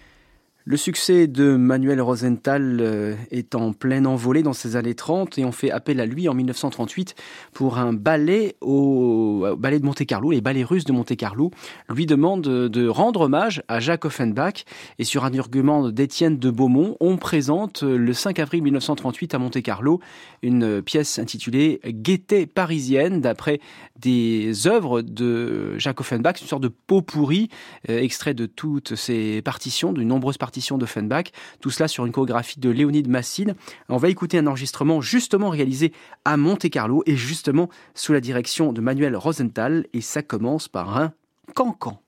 Le 0.65 0.77
succès 0.77 1.27
de 1.27 1.57
Manuel 1.57 2.01
Rosenthal 2.01 2.79
euh, 2.81 3.17
est 3.33 3.57
en 3.57 3.73
pleine 3.73 4.07
envolée 4.07 4.45
dans 4.45 4.53
ses 4.53 4.77
années 4.77 4.95
30 4.95 5.37
et 5.39 5.45
on 5.45 5.51
fait 5.51 5.73
appel 5.73 5.99
à 5.99 6.07
lui 6.07 6.29
en 6.29 6.35
1938 6.35 7.17
pour 7.53 7.79
un 7.79 7.93
ballet 7.93 8.55
au, 8.61 9.45
ballet 9.59 9.81
de 9.81 9.85
Monte-Carlo, 9.85 10.31
les 10.31 10.41
ballets 10.41 10.63
russes 10.63 10.85
de 10.85 10.93
Monte-Carlo, 10.93 11.51
lui 11.93 12.07
demande 12.07 12.43
de 12.43 12.89
rendre 12.89 13.23
hommage 13.23 13.65
à 13.67 13.81
Jacques 13.81 14.05
Offenbach 14.05 14.65
et 15.01 15.05
sur 15.05 15.25
un 15.25 15.37
argument 15.37 15.91
d'Étienne 15.91 16.39
de 16.39 16.51
Beaumont, 16.51 16.97
on 17.01 17.17
présente 17.17 17.83
le 17.83 18.13
5 18.13 18.39
avril 18.39 18.63
1938 18.63 19.35
à 19.35 19.39
Monte-Carlo 19.39 19.99
une 20.43 20.81
pièce 20.81 21.19
intitulée 21.19 21.81
Gaieté 21.85 22.47
parisienne 22.47 23.21
d'après 23.21 23.59
des 23.99 24.69
œuvres 24.69 25.03
de 25.03 25.77
Jacques 25.79 26.01
Offenbach, 26.01 26.41
une 26.41 26.47
sorte 26.47 26.63
de 26.63 26.73
euh, 27.89 27.99
extrait 27.99 28.35
de 28.35 28.47
toutes 28.47 28.95
ses 28.95 29.43
partitions, 29.43 29.93
de 29.93 30.03
nombreuses 30.03 30.39
partitions 30.39 30.51
d'Offenbach, 30.78 31.32
tout 31.61 31.70
cela 31.70 31.88
sur 31.88 32.07
une 32.07 32.12
chorégraphie 32.12 32.61
de 32.61 32.70
Léonide 32.70 33.09
Massine. 33.09 33.55
On 33.88 33.96
va 33.96 34.09
écouter 34.09 34.38
un 34.38 34.46
enregistrement 34.46 35.00
justement 35.00 35.48
réalisé 35.48 35.92
à 36.24 36.36
Monte-Carlo 36.36 37.03
et 37.07 37.16
justement 37.16 37.68
sous 37.94 38.12
la 38.12 38.20
direction 38.20 38.72
de 38.72 38.80
Manuel 38.80 39.16
Rosenthal 39.16 39.86
et 39.92 40.00
ça 40.00 40.22
commence 40.22 40.68
par 40.68 40.96
un 40.96 41.12
cancan. 41.55 42.03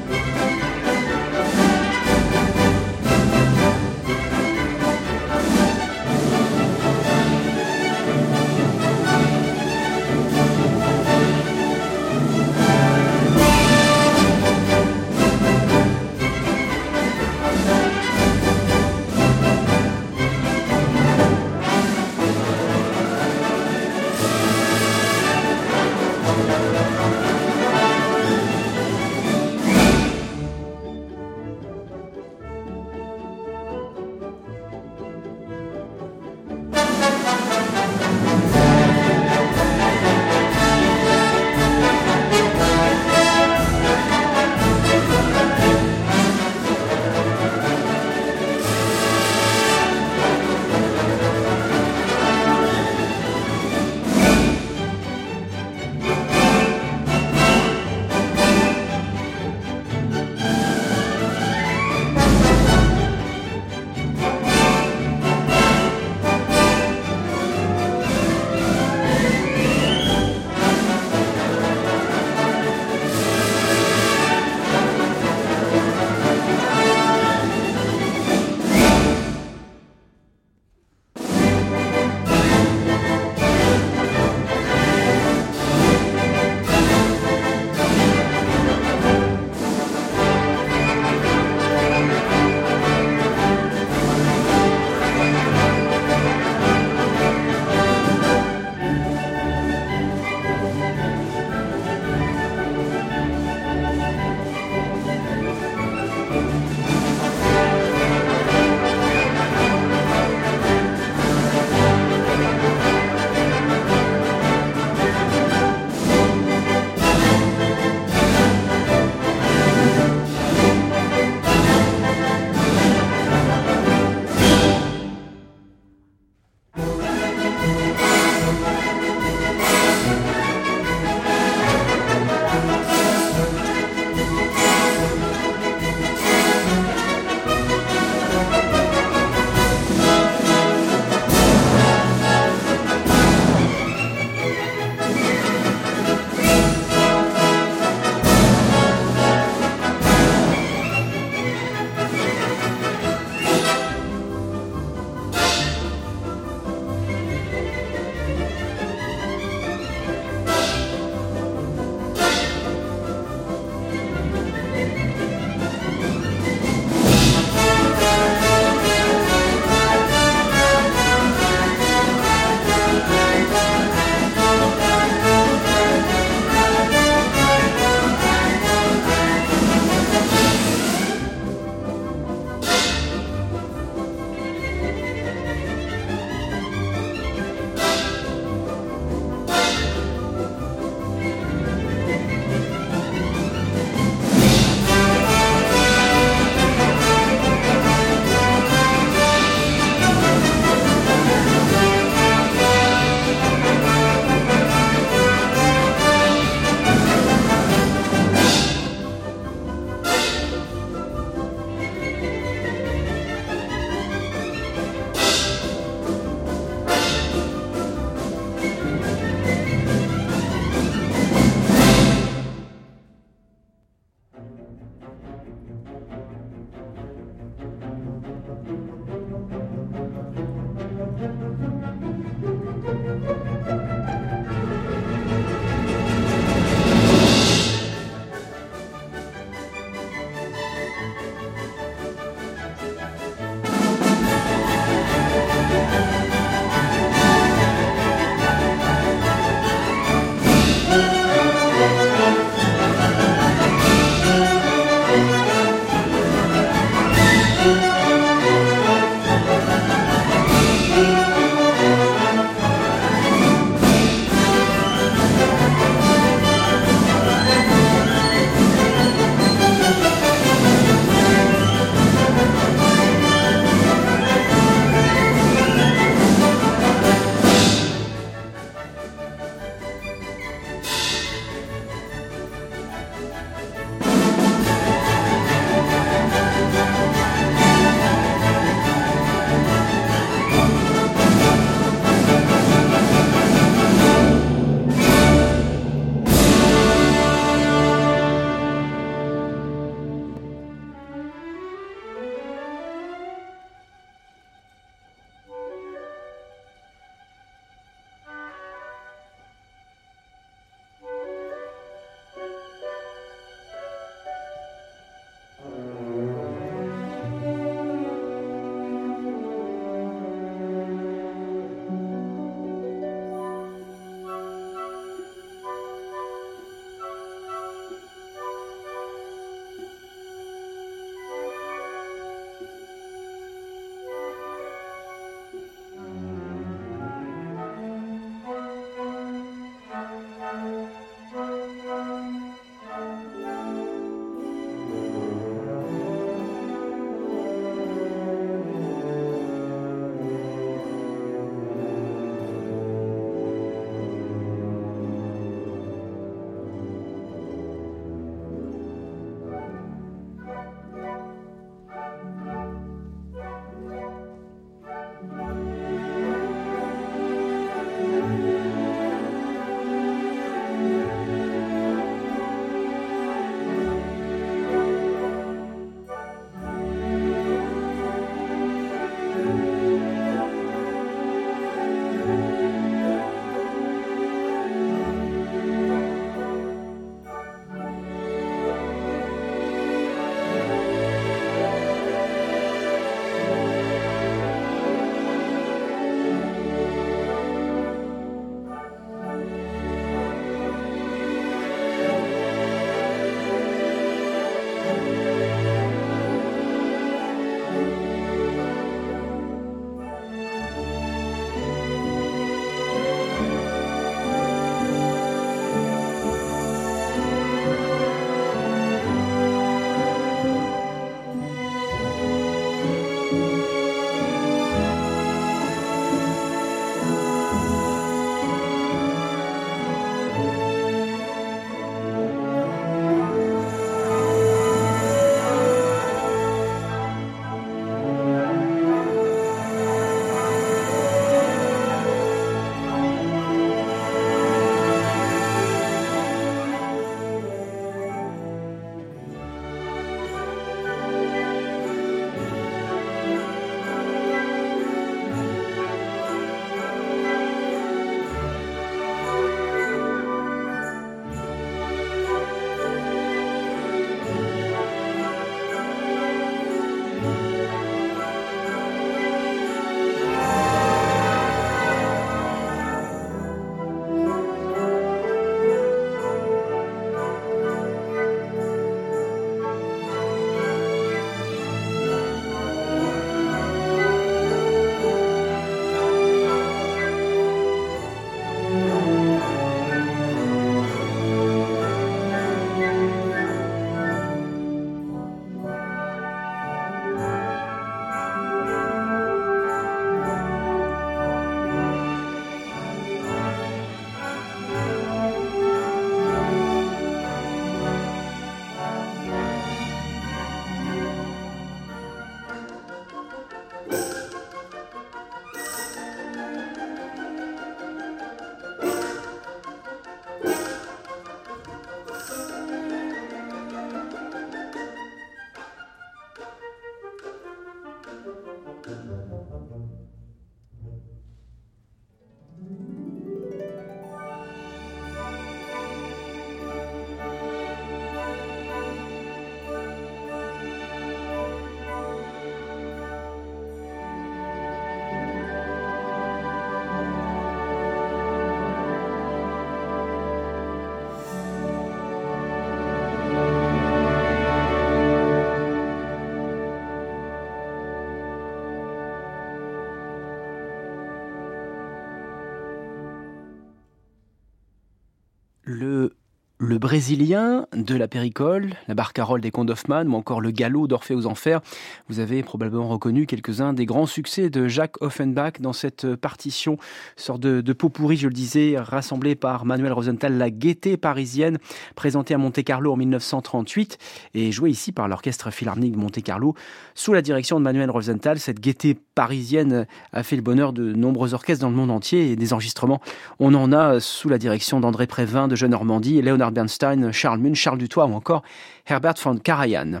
Le 566.66 566.78
brésilien 566.78 567.66
de 567.76 567.94
la 567.94 568.08
péricole, 568.08 568.74
la 568.88 568.94
barcarolle 568.94 569.40
des 569.40 569.52
contes 569.52 569.70
ou 569.70 570.14
encore 570.14 570.40
le 570.40 570.50
galop 570.50 570.88
d'Orphée 570.88 571.14
aux 571.14 571.26
Enfers. 571.26 571.60
Vous 572.08 572.18
avez 572.18 572.42
probablement 572.42 572.88
reconnu 572.88 573.26
quelques-uns 573.26 573.72
des 573.72 573.86
grands 573.86 574.06
succès 574.06 574.50
de 574.50 574.66
Jacques 574.66 575.00
Offenbach 575.00 575.60
dans 575.60 575.72
cette 575.72 576.16
partition, 576.16 576.76
sorte 577.16 577.40
de, 577.40 577.60
de 577.60 577.72
pot 577.72 577.88
pourri, 577.88 578.16
je 578.16 578.26
le 578.26 578.34
disais, 578.34 578.76
rassemblée 578.78 579.36
par 579.36 579.64
Manuel 579.64 579.92
Rosenthal, 579.92 580.38
la 580.38 580.50
gaieté 580.50 580.96
parisienne, 580.96 581.58
présentée 581.94 582.34
à 582.34 582.38
Monte-Carlo 582.38 582.92
en 582.92 582.96
1938 582.96 583.98
et 584.34 584.50
jouée 584.50 584.70
ici 584.70 584.90
par 584.90 585.06
l'Orchestre 585.06 585.52
Philharmonique 585.52 585.96
Monte-Carlo. 585.96 586.54
Sous 586.96 587.12
la 587.12 587.22
direction 587.22 587.58
de 587.60 587.64
Manuel 587.64 587.90
Rosenthal, 587.90 588.40
cette 588.40 588.58
gaieté 588.58 588.98
parisienne 589.14 589.86
a 590.12 590.24
fait 590.24 590.36
le 590.36 590.42
bonheur 590.42 590.72
de 590.72 590.92
nombreux 590.92 591.32
orchestres 591.32 591.62
dans 591.62 591.70
le 591.70 591.76
monde 591.76 591.92
entier 591.92 592.32
et 592.32 592.36
des 592.36 592.52
enregistrements. 592.52 593.00
On 593.38 593.54
en 593.54 593.72
a 593.72 594.00
sous 594.00 594.28
la 594.28 594.38
direction 594.38 594.80
d'André 594.80 595.06
Prévin 595.06 595.46
de 595.46 595.54
Jeune 595.54 595.70
Normandie 595.70 596.18
et 596.18 596.22
Léonard 596.22 596.55
Bernstein, 596.56 597.12
Charles 597.12 597.38
Munn, 597.38 597.54
Charles 597.54 597.78
Dutoit 597.78 598.06
ou 598.06 598.14
encore 598.14 598.42
Herbert 598.86 599.14
von 599.18 599.36
Karajan. 599.36 600.00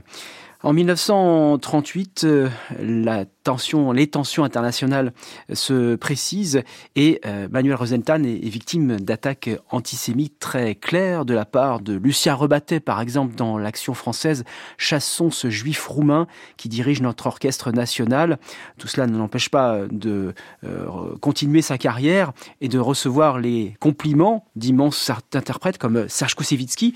En 0.62 0.72
1938, 0.72 2.24
euh, 2.24 2.48
la 2.80 3.26
les 3.94 4.06
tensions 4.06 4.44
internationales 4.44 5.12
se 5.52 5.94
précisent 5.96 6.62
et 6.94 7.20
euh, 7.26 7.48
Manuel 7.50 7.76
Rosenthal 7.76 8.26
est, 8.26 8.48
victime 8.48 8.98
d'attaques 9.00 9.50
antisémites 9.70 10.38
très 10.38 10.74
claires 10.74 11.24
de 11.24 11.34
la 11.34 11.44
part 11.44 11.80
de 11.80 11.94
Lucien 11.94 12.34
Rebattet, 12.34 12.80
par 12.80 13.00
exemple, 13.00 13.34
dans 13.34 13.58
l'action 13.58 13.94
française 13.94 14.44
Chassons 14.78 15.30
ce 15.30 15.50
juif 15.50 15.86
roumain 15.86 16.26
qui 16.56 16.68
dirige 16.68 17.02
notre 17.02 17.26
orchestre 17.26 17.72
national. 17.72 18.38
Tout 18.78 18.88
cela 18.88 19.06
ne 19.06 19.16
l'empêche 19.16 19.48
pas 19.48 19.80
de 19.90 20.34
euh, 20.64 21.16
continuer 21.20 21.62
sa 21.62 21.78
carrière 21.78 22.32
et 22.60 22.68
de 22.68 22.78
recevoir 22.78 23.38
les 23.38 23.76
compliments 23.80 24.44
d'immenses 24.56 25.10
interprètes 25.34 25.78
comme 25.78 26.08
Serge 26.08 26.34
Koussevitzky, 26.34 26.94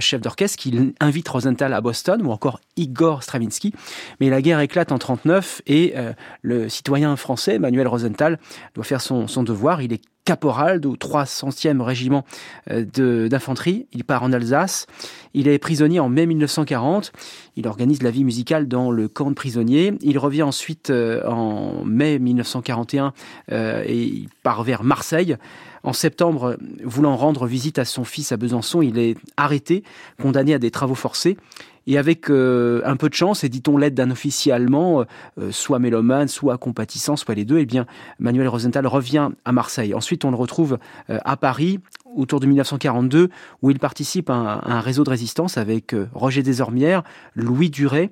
chef 0.00 0.20
d'orchestre, 0.20 0.58
qui 0.58 0.94
invite 1.00 1.28
Rosenthal 1.28 1.72
à 1.72 1.80
Boston, 1.80 2.20
ou 2.24 2.30
encore 2.30 2.60
Igor 2.76 3.22
Stravinsky. 3.22 3.72
Mais 4.20 4.30
la 4.30 4.42
guerre 4.42 4.60
éclate 4.60 4.92
en 4.92 4.98
39 4.98 5.62
et 5.66 5.85
euh, 5.94 6.12
le 6.42 6.68
citoyen 6.68 7.16
français, 7.16 7.58
Manuel 7.58 7.88
Rosenthal, 7.88 8.38
doit 8.74 8.84
faire 8.84 9.00
son, 9.00 9.26
devoir. 9.42 9.82
Il 9.82 9.92
est 9.92 10.02
caporal 10.24 10.80
du 10.80 10.88
300e 10.88 11.80
régiment 11.80 12.24
euh, 12.70 13.28
d'infanterie. 13.28 13.86
Il 13.92 14.04
part 14.04 14.22
en 14.22 14.32
Alsace. 14.32 14.86
Il 15.34 15.46
est 15.46 15.58
prisonnier 15.58 16.00
en 16.00 16.08
mai 16.08 16.26
1940. 16.26 17.12
Il 17.56 17.68
organise 17.68 18.02
la 18.02 18.10
vie 18.10 18.24
musicale 18.24 18.66
dans 18.66 18.90
le 18.90 19.08
camp 19.08 19.30
de 19.30 19.34
prisonniers. 19.34 19.94
Il 20.00 20.18
revient 20.18 20.42
ensuite 20.42 20.90
euh, 20.90 21.24
en 21.28 21.84
mai 21.84 22.18
1941 22.18 23.12
et 23.48 24.02
il 24.02 24.28
part 24.42 24.64
vers 24.64 24.82
Marseille. 24.82 25.36
En 25.82 25.92
septembre, 25.92 26.56
voulant 26.82 27.16
rendre 27.16 27.46
visite 27.46 27.78
à 27.78 27.84
son 27.84 28.02
fils 28.02 28.32
à 28.32 28.36
Besançon, 28.36 28.82
il 28.82 28.98
est 28.98 29.16
arrêté, 29.36 29.84
condamné 30.20 30.52
à 30.52 30.58
des 30.58 30.72
travaux 30.72 30.96
forcés. 30.96 31.36
Et 31.86 31.98
avec 31.98 32.30
euh, 32.30 32.82
un 32.84 32.96
peu 32.96 33.08
de 33.08 33.14
chance, 33.14 33.44
et 33.44 33.48
dit-on 33.48 33.76
l'aide 33.76 33.94
d'un 33.94 34.10
officier 34.10 34.52
allemand, 34.52 35.04
euh, 35.38 35.52
soit 35.52 35.78
mélomane, 35.78 36.28
soit 36.28 36.58
compatissant, 36.58 37.16
soit 37.16 37.34
les 37.34 37.44
deux, 37.44 37.58
eh 37.58 37.66
bien, 37.66 37.86
Manuel 38.18 38.48
Rosenthal 38.48 38.86
revient 38.86 39.30
à 39.44 39.52
Marseille. 39.52 39.94
Ensuite, 39.94 40.24
on 40.24 40.30
le 40.30 40.36
retrouve 40.36 40.78
euh, 41.10 41.18
à 41.24 41.36
Paris, 41.36 41.80
autour 42.16 42.40
de 42.40 42.46
1942, 42.46 43.28
où 43.62 43.70
il 43.70 43.78
participe 43.78 44.30
à 44.30 44.34
un, 44.34 44.46
à 44.58 44.72
un 44.74 44.80
réseau 44.80 45.04
de 45.04 45.10
résistance 45.10 45.58
avec 45.58 45.94
Roger 46.14 46.42
Desormières, 46.42 47.02
Louis 47.34 47.70
Duret, 47.70 48.10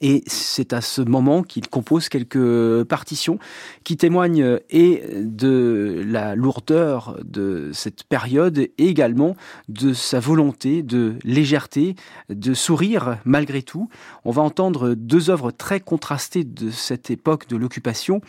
et 0.00 0.22
c'est 0.26 0.72
à 0.72 0.80
ce 0.80 1.02
moment 1.02 1.42
qu'il 1.42 1.68
compose 1.68 2.08
quelques 2.08 2.84
partitions 2.84 3.38
qui 3.84 3.96
témoignent 3.96 4.42
euh, 4.42 4.58
et 4.70 5.02
de 5.14 6.02
la 6.06 6.34
lourdeur 6.34 7.18
de 7.24 7.70
cette 7.72 8.04
période 8.04 8.58
et 8.58 8.72
également 8.78 9.36
de 9.68 9.92
sa 9.92 10.18
volonté 10.18 10.82
de 10.82 11.16
légèreté, 11.24 11.94
de 12.30 12.54
sourire 12.54 13.18
malgré 13.24 13.62
tout. 13.62 13.88
On 14.24 14.30
va 14.30 14.42
entendre 14.42 14.94
deux 14.94 15.30
œuvres 15.30 15.50
très 15.50 15.80
contrastées 15.80 16.44
de 16.44 16.70
cette 16.70 17.10
époque 17.10 17.48
de 17.48 17.56
l'occupation 17.56 18.20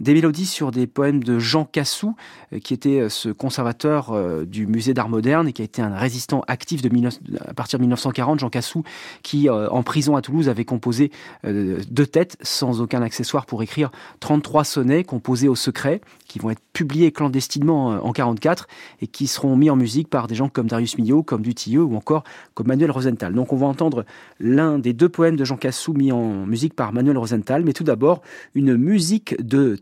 des 0.00 0.14
mélodies 0.14 0.46
sur 0.46 0.70
des 0.70 0.86
poèmes 0.86 1.22
de 1.22 1.38
Jean 1.38 1.64
Cassou, 1.64 2.14
euh, 2.52 2.58
qui 2.58 2.74
était 2.74 3.00
euh, 3.00 3.08
ce 3.08 3.28
conservateur 3.30 4.12
euh, 4.12 4.44
du 4.44 4.66
musée 4.66 4.94
d'art 4.94 5.08
moderne 5.08 5.48
et 5.48 5.52
qui 5.52 5.62
a 5.62 5.64
été 5.64 5.82
un 5.82 5.96
résistant 5.96 6.42
actif 6.46 6.82
de 6.82 6.88
à 7.46 7.54
partir 7.54 7.78
de 7.78 7.82
1940. 7.82 8.40
Jean 8.40 8.50
Cassou, 8.50 8.82
qui 9.22 9.48
en 9.50 9.82
prison 9.82 10.16
à 10.16 10.22
Toulouse 10.22 10.48
avait 10.48 10.64
composé 10.64 11.10
deux 11.44 12.06
têtes 12.06 12.36
sans 12.42 12.80
aucun 12.80 13.02
accessoire 13.02 13.46
pour 13.46 13.62
écrire 13.62 13.90
33 14.20 14.64
sonnets 14.64 15.04
composés 15.04 15.48
au 15.48 15.54
secret, 15.54 16.00
qui 16.26 16.38
vont 16.38 16.50
être 16.50 16.62
publiés 16.72 17.12
clandestinement 17.12 17.88
en 18.04 18.12
44 18.12 18.66
et 19.00 19.06
qui 19.06 19.26
seront 19.26 19.56
mis 19.56 19.70
en 19.70 19.76
musique 19.76 20.08
par 20.08 20.26
des 20.26 20.34
gens 20.34 20.48
comme 20.48 20.66
Darius 20.66 20.98
Milhaud, 20.98 21.22
comme 21.22 21.42
Dutilleux 21.42 21.82
ou 21.82 21.94
encore 21.96 22.24
comme 22.54 22.68
Manuel 22.68 22.90
Rosenthal. 22.90 23.34
Donc 23.34 23.52
on 23.52 23.56
va 23.56 23.66
entendre 23.66 24.04
l'un 24.40 24.78
des 24.78 24.92
deux 24.92 25.08
poèmes 25.08 25.36
de 25.36 25.44
Jean 25.44 25.56
Cassou 25.56 25.92
mis 25.92 26.10
en 26.10 26.46
musique 26.46 26.74
par 26.74 26.92
Manuel 26.92 27.18
Rosenthal, 27.18 27.64
mais 27.64 27.72
tout 27.72 27.84
d'abord 27.84 28.22
une 28.54 28.76
musique 28.76 29.36
de 29.44 29.76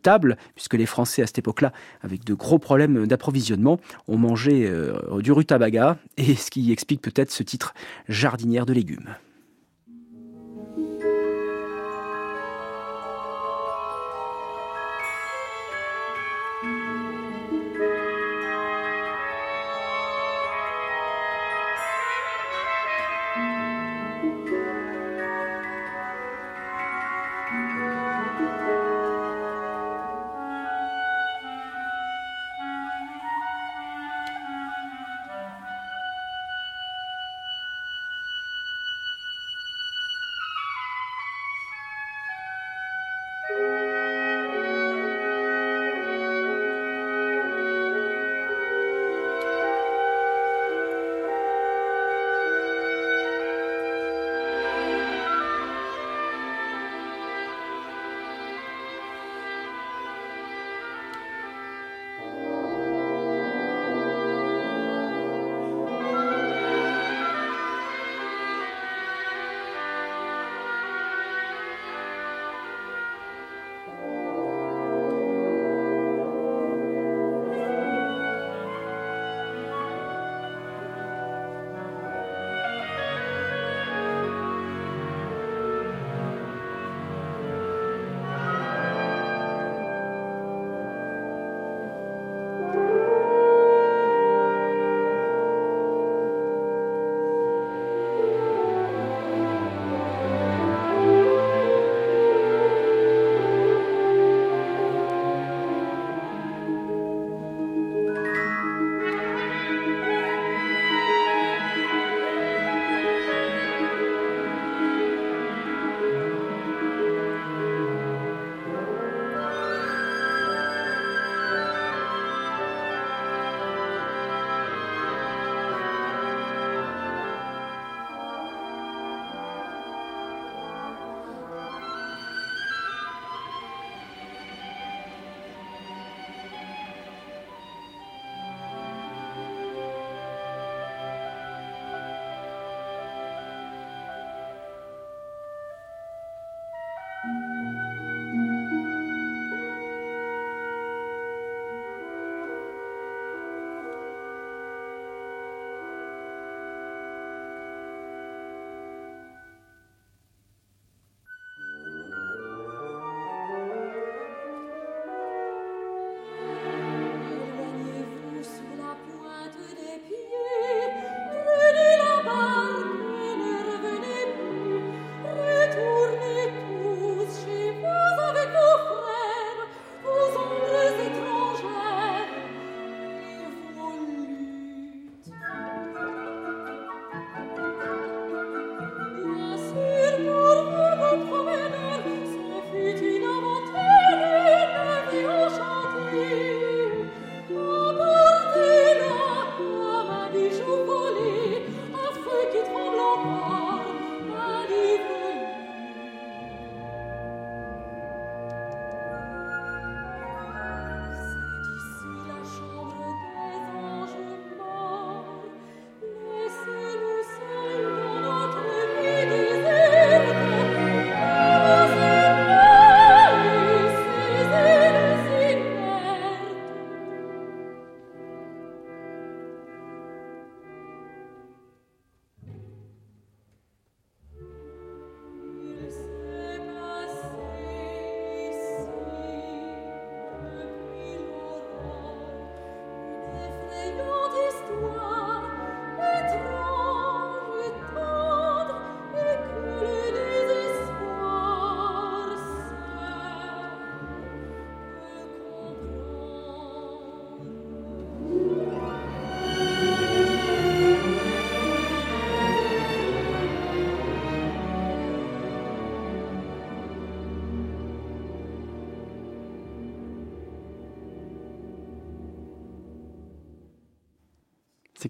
puisque 0.54 0.74
les 0.74 0.86
Français 0.86 1.22
à 1.22 1.26
cette 1.26 1.38
époque-là, 1.38 1.72
avec 2.02 2.24
de 2.24 2.34
gros 2.34 2.59
problèmes 2.59 3.07
d'approvisionnement, 3.07 3.78
ont 4.09 4.18
mangé 4.18 4.66
euh, 4.66 5.20
du 5.20 5.32
rutabaga, 5.32 5.96
et 6.16 6.34
ce 6.34 6.50
qui 6.50 6.72
explique 6.72 7.02
peut-être 7.02 7.30
ce 7.30 7.42
titre 7.42 7.74
jardinière 8.09 8.66
de 8.66 8.72
légumes. 8.72 9.14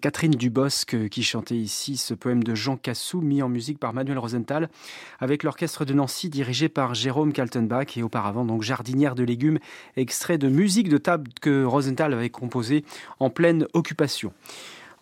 Catherine 0.07 0.37
Dubosc 0.37 1.09
qui 1.09 1.25
chantait 1.25 1.57
ici 1.57 1.97
ce 1.97 2.15
poème 2.15 2.45
de 2.45 2.55
Jean 2.55 2.77
Cassou, 2.77 3.21
mis 3.21 3.43
en 3.43 3.49
musique 3.49 3.81
par 3.81 3.93
Manuel 3.93 4.21
Rosenthal, 4.21 4.69
avec 5.19 5.43
l'orchestre 5.43 5.85
de 5.85 5.95
Nancy 5.95 6.29
dirigé 6.29 6.69
par 6.69 6.95
Jérôme 6.95 7.33
Kaltenbach 7.33 7.97
et 7.97 8.05
auparavant 8.05 8.45
donc 8.45 8.63
Jardinière 8.63 9.17
de 9.17 9.25
légumes, 9.25 9.59
extrait 9.97 10.39
de 10.39 10.49
musique 10.49 10.91
de 10.91 10.99
table 10.99 11.33
que 11.41 11.65
Rosenthal 11.65 12.13
avait 12.13 12.31
composé 12.31 12.85
en 13.19 13.31
pleine 13.31 13.67
occupation. 13.73 14.33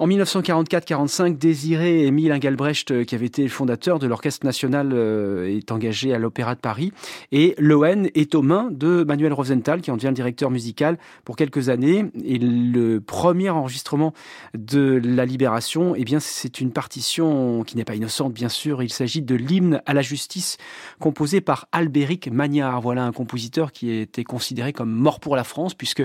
En 0.01 0.09
1944-45, 0.09 1.39
Désiré 1.39 2.05
Émile 2.05 2.33
Engelbrecht, 2.33 2.91
euh, 2.91 3.05
qui 3.05 3.15
avait 3.15 3.27
été 3.27 3.45
le 3.45 3.49
fondateur 3.49 4.01
de 4.01 4.09
l'Orchestre 4.09 4.45
national, 4.45 4.91
euh, 4.93 5.57
est 5.57 5.71
engagé 5.71 6.13
à 6.13 6.19
l'Opéra 6.19 6.57
de 6.57 6.61
Paris. 6.61 6.93
Et 7.31 7.55
Loen 7.59 8.09
est 8.17 8.35
aux 8.35 8.43
mains 8.43 8.71
de 8.73 9.05
Manuel 9.05 9.33
Rosenthal, 9.33 9.83
qui 9.83 9.93
en 9.93 9.97
devient 9.97 10.09
le 10.09 10.15
directeur 10.15 10.51
musical 10.51 10.99
pour 11.25 11.37
quelques 11.37 11.69
années. 11.69 12.07
Et 12.25 12.39
le 12.39 13.01
premier 13.01 13.51
enregistrement 13.51 14.15
de 14.55 15.01
La 15.05 15.25
Libération, 15.25 15.95
eh 15.97 16.03
bien, 16.03 16.19
c'est 16.19 16.61
une 16.61 16.73
partition 16.73 17.63
qui 17.63 17.77
n'est 17.77 17.85
pas 17.85 17.95
innocente, 17.95 18.33
bien 18.33 18.49
sûr. 18.49 18.83
Il 18.83 18.93
s'agit 18.93 19.23
de 19.23 19.37
l'hymne 19.37 19.81
à 19.87 19.95
la 19.95 20.03
justice, 20.03 20.57
composé 20.99 21.41
par 21.41 21.69
Albéric 21.71 22.33
Magnard. 22.33 22.81
Voilà 22.81 23.05
un 23.05 23.13
compositeur 23.13 23.71
qui 23.71 23.93
était 23.93 24.25
considéré 24.25 24.73
comme 24.73 24.91
mort 24.91 25.21
pour 25.21 25.37
la 25.37 25.45
France, 25.45 25.73
puisque 25.73 26.03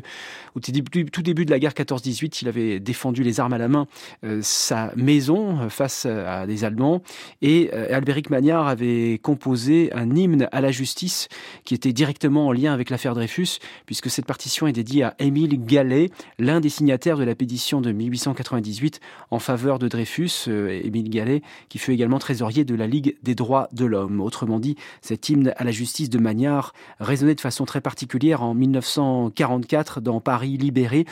au 0.53 0.59
tout 0.59 1.21
début 1.23 1.45
de 1.45 1.51
la 1.51 1.57
guerre 1.57 1.73
14-18, 1.73 2.43
il 2.43 2.47
avait 2.47 2.79
défendu 2.79 3.23
les 3.23 3.39
armes 3.39 3.53
à 3.53 3.57
la 3.57 3.67
main 3.67 3.78
euh, 4.23 4.39
sa 4.41 4.91
maison 4.95 5.59
euh, 5.59 5.69
face 5.69 6.05
à 6.05 6.45
des 6.47 6.63
Allemands. 6.63 7.01
Et 7.41 7.69
euh, 7.73 7.95
Albéric 7.95 8.29
Magnard 8.29 8.67
avait 8.67 9.19
composé 9.21 9.91
un 9.93 10.15
hymne 10.15 10.47
à 10.51 10.61
la 10.61 10.71
justice 10.71 11.27
qui 11.65 11.73
était 11.73 11.93
directement 11.93 12.47
en 12.47 12.51
lien 12.51 12.73
avec 12.73 12.89
l'affaire 12.89 13.13
Dreyfus, 13.13 13.59
puisque 13.85 14.09
cette 14.09 14.25
partition 14.25 14.67
est 14.67 14.73
dédiée 14.73 15.03
à 15.03 15.15
Émile 15.19 15.63
Gallet, 15.65 16.09
l'un 16.37 16.59
des 16.59 16.69
signataires 16.69 17.17
de 17.17 17.23
la 17.23 17.35
pétition 17.35 17.81
de 17.81 17.91
1898 17.91 18.99
en 19.31 19.39
faveur 19.39 19.79
de 19.79 19.87
Dreyfus, 19.87 20.49
Émile 20.49 21.09
Gallet, 21.09 21.41
qui 21.69 21.77
fut 21.77 21.91
également 21.91 22.19
trésorier 22.19 22.63
de 22.63 22.75
la 22.75 22.87
Ligue 22.87 23.15
des 23.23 23.35
droits 23.35 23.69
de 23.71 23.85
l'homme. 23.85 24.21
Autrement 24.21 24.59
dit, 24.59 24.75
cet 25.01 25.29
hymne 25.29 25.53
à 25.57 25.63
la 25.63 25.71
justice 25.71 26.09
de 26.09 26.19
Magnard 26.19 26.73
résonnait 26.99 27.35
de 27.35 27.41
façon 27.41 27.65
très 27.65 27.81
particulière 27.81 28.43
en 28.43 28.53
1944 28.53 30.01
dans 30.01 30.21
Paris 30.21 30.57
libéré, 30.57 31.05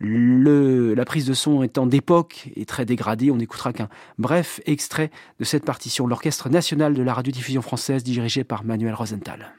la 0.00 1.04
prise 1.04 1.26
de 1.26 1.34
son 1.34 1.62
étant 1.62 1.86
d'époque 1.86 2.48
et 2.56 2.64
très 2.64 2.84
dégradée, 2.84 3.30
on 3.30 3.36
n'écoutera 3.36 3.72
qu'un 3.72 3.88
bref 4.18 4.60
extrait 4.66 5.10
de 5.38 5.44
cette 5.44 5.64
partition, 5.64 6.06
l'Orchestre 6.06 6.48
national 6.48 6.94
de 6.94 7.02
la 7.02 7.14
radiodiffusion 7.14 7.62
française 7.62 8.02
dirigé 8.02 8.44
par 8.44 8.64
Manuel 8.64 8.94
Rosenthal. 8.94 9.54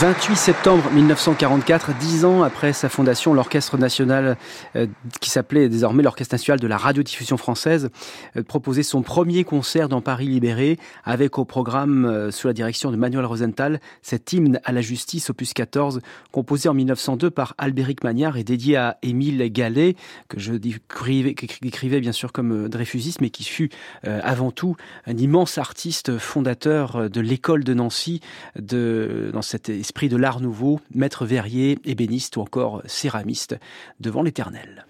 28 0.00 0.36
septembre 0.36 0.84
1944, 0.92 1.92
dix 1.98 2.24
ans 2.24 2.44
après 2.44 2.72
sa 2.72 2.88
fondation, 2.88 3.34
l'Orchestre 3.34 3.76
national, 3.78 4.36
euh, 4.76 4.86
qui 5.28 5.34
s'appelait 5.34 5.68
désormais 5.68 6.02
l'Orchestre 6.02 6.34
national 6.34 6.58
de 6.58 6.66
la 6.66 6.78
radiodiffusion 6.78 7.36
française, 7.36 7.90
euh, 8.38 8.42
proposait 8.42 8.82
son 8.82 9.02
premier 9.02 9.44
concert 9.44 9.90
dans 9.90 10.00
Paris 10.00 10.26
libéré, 10.26 10.78
avec 11.04 11.38
au 11.38 11.44
programme, 11.44 12.06
euh, 12.06 12.30
sous 12.30 12.46
la 12.46 12.54
direction 12.54 12.90
de 12.90 12.96
Manuel 12.96 13.26
Rosenthal, 13.26 13.78
cet 14.00 14.32
hymne 14.32 14.58
à 14.64 14.72
la 14.72 14.80
justice, 14.80 15.28
opus 15.28 15.52
14, 15.52 16.00
composé 16.32 16.70
en 16.70 16.72
1902 16.72 17.30
par 17.30 17.54
Albéric 17.58 18.04
Magnard 18.04 18.38
et 18.38 18.44
dédié 18.44 18.76
à 18.76 18.96
Émile 19.02 19.52
Gallet, 19.52 19.96
que 20.28 20.40
je 20.40 20.54
décrivais, 20.54 22.00
bien 22.00 22.12
sûr 22.12 22.32
comme 22.32 22.70
dreyfusiste, 22.70 23.20
mais 23.20 23.28
qui 23.28 23.44
fut 23.44 23.68
avant 24.04 24.50
tout 24.50 24.76
un 25.06 25.16
immense 25.16 25.58
artiste 25.58 26.16
fondateur 26.18 27.10
de 27.10 27.20
l'école 27.20 27.64
de 27.64 27.74
Nancy, 27.74 28.20
dans 28.56 29.42
cette 29.42 29.68
esprit 29.68 30.08
de 30.08 30.16
l'art 30.16 30.40
nouveau, 30.40 30.80
maître 30.94 31.26
verrier, 31.26 31.78
ébéniste 31.84 32.36
ou 32.36 32.40
encore 32.40 32.82
céramiste 32.86 33.56
devant 34.00 34.22
l'éternel. 34.22 34.86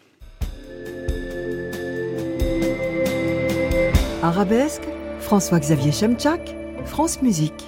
Arabesque, 4.22 4.82
François-Xavier 5.20 5.92
Chemchak, 5.92 6.54
France 6.84 7.22
Musique. 7.22 7.64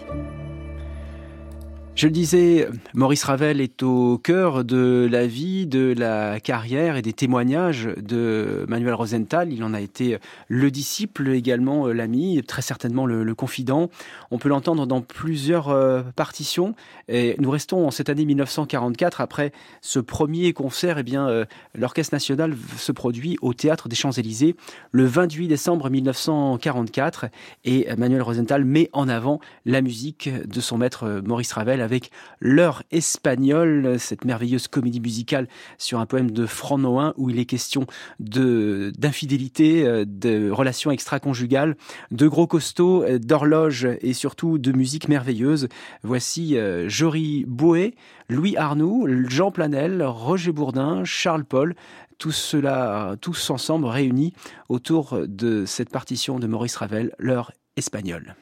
Je 1.97 2.07
le 2.07 2.12
disais, 2.12 2.66
Maurice 2.95 3.24
Ravel 3.24 3.61
est 3.61 3.82
au 3.82 4.16
cœur 4.16 4.64
de 4.64 5.07
la 5.11 5.26
vie, 5.26 5.66
de 5.66 5.93
la 5.97 6.41
carrière 6.41 6.97
et 6.97 7.03
des 7.03 7.12
témoignages 7.12 7.91
de 7.99 8.64
Manuel 8.68 8.95
Rosenthal. 8.95 9.53
Il 9.53 9.62
en 9.64 9.74
a 9.74 9.80
été 9.80 10.16
le 10.49 10.70
disciple, 10.70 11.28
également 11.28 11.88
euh, 11.88 11.93
l'ami, 11.93 12.43
très 12.43 12.62
certainement 12.62 13.05
le, 13.05 13.34
confident. 13.34 13.91
On 14.30 14.38
peut 14.38 14.49
l'entendre 14.49 14.86
dans 14.86 15.03
plusieurs 15.03 15.68
euh, 15.68 16.01
partitions. 16.16 16.74
Nous 17.11 17.51
restons 17.51 17.86
en 17.86 17.91
cette 17.91 18.09
année 18.09 18.24
1944. 18.24 19.20
Après 19.20 19.53
ce 19.82 19.99
premier 19.99 20.55
concert, 20.55 20.97
eh 20.99 21.03
bien, 21.03 21.28
euh, 21.28 21.45
l'Orchestre 21.74 22.14
national 22.14 22.55
se 22.78 22.93
produit 22.93 23.36
au 23.43 23.53
Théâtre 23.53 23.88
des 23.88 23.97
Champs-Élysées 23.97 24.57
le 24.93 25.05
28 25.05 25.49
décembre 25.49 25.91
1944. 25.91 27.26
Et 27.64 27.88
Manuel 27.99 28.22
Rosenthal 28.22 28.64
met 28.64 28.88
en 28.95 29.09
avant 29.09 29.38
la 29.66 29.82
musique 29.82 30.30
de 30.47 30.61
son 30.61 30.78
maître 30.78 31.20
Maurice 31.26 31.53
Ravel 31.53 31.80
avec 31.81 32.11
L'heure 32.41 32.83
espagnole, 32.91 33.99
cette 33.99 34.24
merveilleuse 34.24 34.66
comédie 34.68 35.01
musicale 35.01 35.47
sur 35.78 36.01
un 36.01 36.07
poème 36.07 36.31
de 36.31 36.47
Franc 36.47 36.78
Noin 36.78 37.12
où 37.16 37.31
il 37.31 37.39
est 37.39 37.45
question 37.45 37.87
de 38.18 38.93
d'infidélité, 38.99 39.87
euh, 39.87 40.05
de 40.07 40.51
relations 40.51 40.91
extra-conjugales, 40.91 41.76
de 42.11 42.28
gros 42.28 42.47
costauds, 42.47 43.03
euh, 43.03 43.18
d'horloges 43.18 43.89
et 44.01 44.12
surtout 44.14 44.59
de 44.59 44.72
musique 44.72 45.09
merveilleuse. 45.09 45.68
Voici 46.03 46.57
euh, 46.57 46.89
Jory 46.89 47.45
Bouet, 47.47 47.95
Louis 48.28 48.57
Arnoux, 48.57 49.07
Jean 49.28 49.51
Planel, 49.51 50.03
Roger 50.03 50.53
Bourdin, 50.53 51.05
Charles 51.05 51.45
Paul, 51.45 51.74
tous 52.18 52.33
cela, 52.33 53.16
tous 53.20 53.51
ensemble 53.51 53.87
réunis 53.87 54.33
autour 54.68 55.18
de 55.26 55.64
cette 55.66 55.91
partition 55.91 56.39
de 56.39 56.47
Maurice 56.47 56.76
Ravel, 56.76 57.12
l'heure 57.18 57.53
espagnole. 57.76 58.35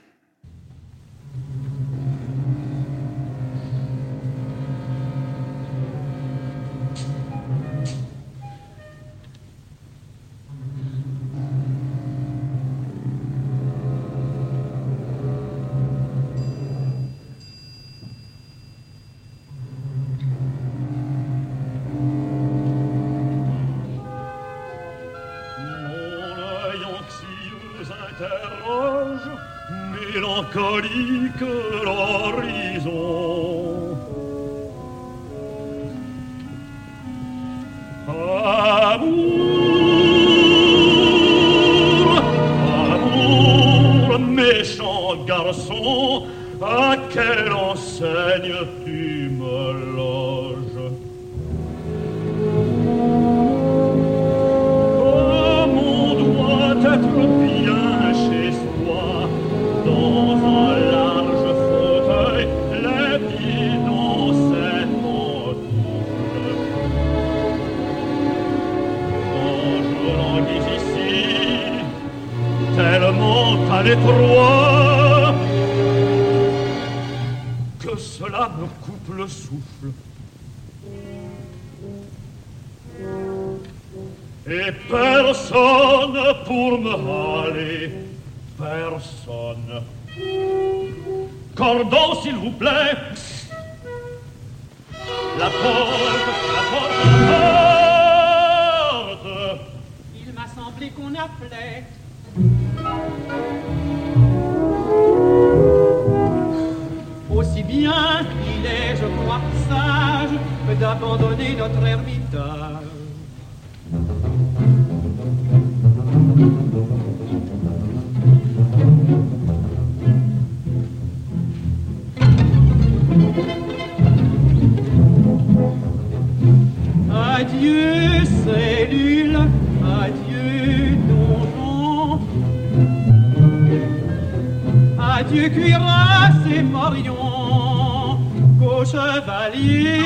Adieu 135.29 135.49
cuirasse 135.51 136.47
et 136.51 136.63
morion, 136.63 138.19
qu'au 138.59 138.85
chevalier 138.85 140.01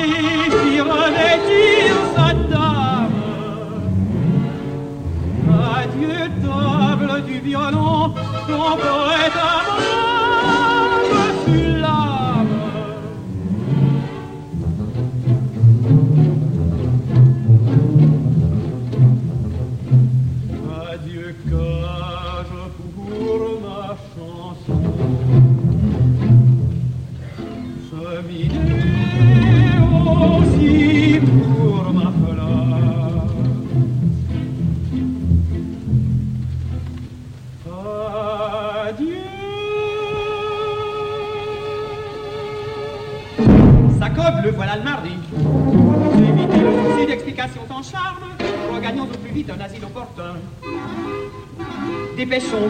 qui 0.49 0.81
revêtir 0.81 1.93
sa 2.15 2.33
dame. 2.33 3.09
Adieu 5.77 6.29
table 6.41 7.23
du 7.25 7.39
violon, 7.39 8.13
ton 8.47 8.75
poète 8.75 9.37
amable 9.37 10.02
voilà 44.55 44.75
le 44.77 44.83
mardi. 44.83 45.11
Éviter 46.29 46.59
le 46.59 46.71
souci 46.71 47.05
d'explication 47.07 47.61
sans 47.67 47.83
charme, 47.83 48.23
regagnons 48.73 49.03
au 49.03 49.17
plus 49.17 49.31
vite 49.31 49.49
un 49.49 49.63
asile 49.63 49.83
opportun. 49.85 50.35
Dépêchons. 52.15 52.69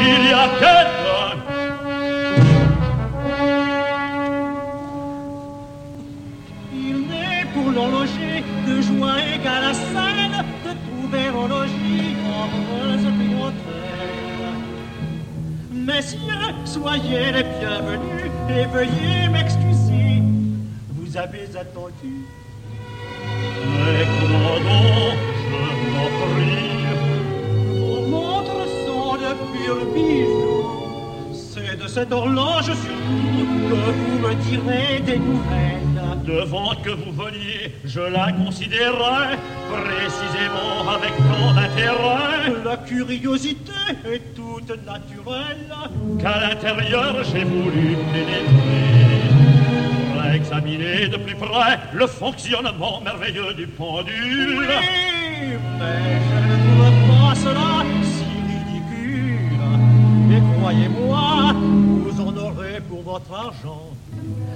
Il 0.00 0.30
y 0.30 0.32
a 0.32 0.48
quelqu'un 0.60 1.28
Il 6.72 7.06
n'est 7.08 7.46
pour 7.54 7.70
l'horloger 7.72 8.44
de 8.66 8.80
joie 8.82 9.16
égale 9.34 9.64
à 9.64 9.74
celle 9.74 10.44
de 10.64 10.72
tout 10.72 11.08
verrologie 11.10 12.16
heureuse 12.28 13.06
clientèle. 13.18 14.08
Messieurs, 15.72 16.54
soyez 16.64 17.32
les 17.32 17.44
bienvenus 17.58 18.30
et 18.50 18.66
veuillez 18.66 19.28
m'excuser. 19.30 19.67
Vous 21.18 21.24
avez 21.24 21.58
attendu. 21.58 22.14
Mais 23.74 24.06
comment 24.20 24.58
donc, 24.68 25.18
je 25.42 25.90
m'en 25.90 26.10
prie 26.22 26.78
Vos 27.76 28.06
montres 28.06 28.66
sont 28.86 29.14
de 29.14 29.32
purs 29.52 29.84
bijoux. 29.92 31.32
C'est 31.32 31.76
de 31.82 31.88
cette 31.88 32.12
horloge 32.12 32.66
surtout 32.66 33.46
que 33.68 33.74
vous 33.74 34.28
me 34.28 34.34
direz 34.44 35.00
des 35.00 35.18
nouvelles. 35.18 36.24
Devant 36.24 36.74
que 36.84 36.90
vous 36.90 37.10
veniez, 37.10 37.74
je 37.84 38.00
la 38.00 38.30
considérais 38.32 39.38
précisément 39.72 40.88
avec 40.88 41.16
tant 41.16 41.54
d'intérêt 41.54 42.62
La 42.64 42.76
curiosité 42.76 43.72
est 44.06 44.34
toute 44.36 44.86
naturelle. 44.86 45.74
qu'à 46.20 46.40
l'intérieur 46.48 47.24
j'ai 47.24 47.42
voulu 47.44 47.96
pénétrer 48.12 48.97
examiner 50.38 51.08
de 51.08 51.16
plus 51.16 51.34
près 51.34 51.78
le 51.92 52.06
fonctionnement 52.06 53.00
merveilleux 53.00 53.54
du 53.54 53.66
pendule. 53.66 54.58
Oui, 54.60 55.56
mais 55.78 56.00
je 56.28 56.38
ne 56.50 56.56
trouve 56.64 56.98
pas 57.10 57.34
cela 57.34 57.70
si 58.02 58.24
ridicule. 58.52 59.62
Et 60.34 60.40
croyez-moi, 60.58 61.52
vous 62.04 62.20
en 62.20 62.36
aurez 62.36 62.80
pour 62.88 63.02
votre 63.02 63.32
argent. 63.32 63.86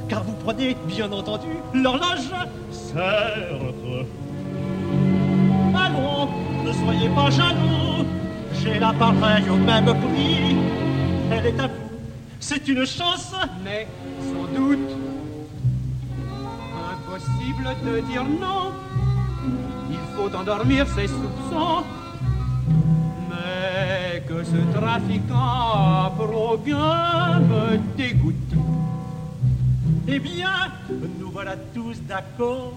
Car 0.08 0.22
vous 0.22 0.36
prenez, 0.44 0.76
bien 0.86 1.10
entendu, 1.10 1.52
l'horloge. 1.74 2.30
Certes, 2.70 4.06
Allons, 5.74 6.28
ne 6.64 6.72
soyez 6.72 7.08
pas 7.08 7.30
jaloux. 7.30 8.06
J'ai 8.62 8.78
l'appareil 8.78 9.44
au 9.50 9.56
même 9.56 9.86
prix. 9.86 10.56
Elle 11.32 11.46
est 11.46 11.60
à 11.60 11.66
vous. 11.66 11.82
C'est 12.38 12.68
une 12.68 12.84
chance, 12.84 13.32
mais 13.64 13.86
sans 14.20 14.46
doute 14.54 14.91
impossible 17.12 17.68
de 17.84 18.00
dire 18.00 18.24
non. 18.24 18.72
Il 19.90 19.98
faut 20.14 20.34
endormir 20.34 20.86
ses 20.88 21.08
soupçons. 21.08 21.84
Mais 23.28 24.22
que 24.26 24.42
ce 24.44 24.78
trafiquant 24.78 26.12
pro 26.16 26.56
bien 26.56 27.40
me 27.40 27.78
dégoûte. 27.96 28.34
Eh 30.08 30.18
bien, 30.18 30.70
nous 31.20 31.30
voilà 31.30 31.56
tous 31.74 32.00
d'accord. 32.08 32.72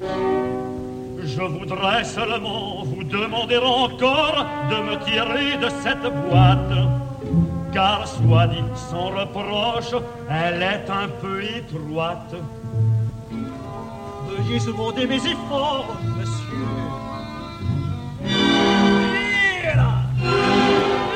je 0.00 1.42
voudrais 1.42 2.04
seulement 2.04 2.82
vous 2.84 3.04
demander 3.04 3.58
encore 3.58 4.46
de 4.70 4.76
me 4.88 5.04
tirer 5.04 5.56
de 5.58 5.68
cette 5.82 6.06
boîte. 6.28 6.78
Car, 7.72 8.08
soit 8.08 8.46
dit 8.46 8.64
sans 8.90 9.10
reproche, 9.10 9.94
elle 10.30 10.62
est 10.62 10.88
un 10.88 11.08
peu 11.20 11.42
étroite. 11.42 12.34
Veuillez 14.46 14.60
seconder 14.60 15.06
mes 15.08 15.16
efforts, 15.16 15.96
monsieur. 16.16 16.60
Là, 19.74 19.92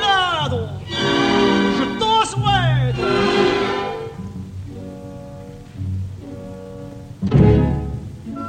là 0.00 0.48
donc, 0.48 0.68
je 0.90 1.84
t'en 2.00 2.24
souhaite. 2.24 2.96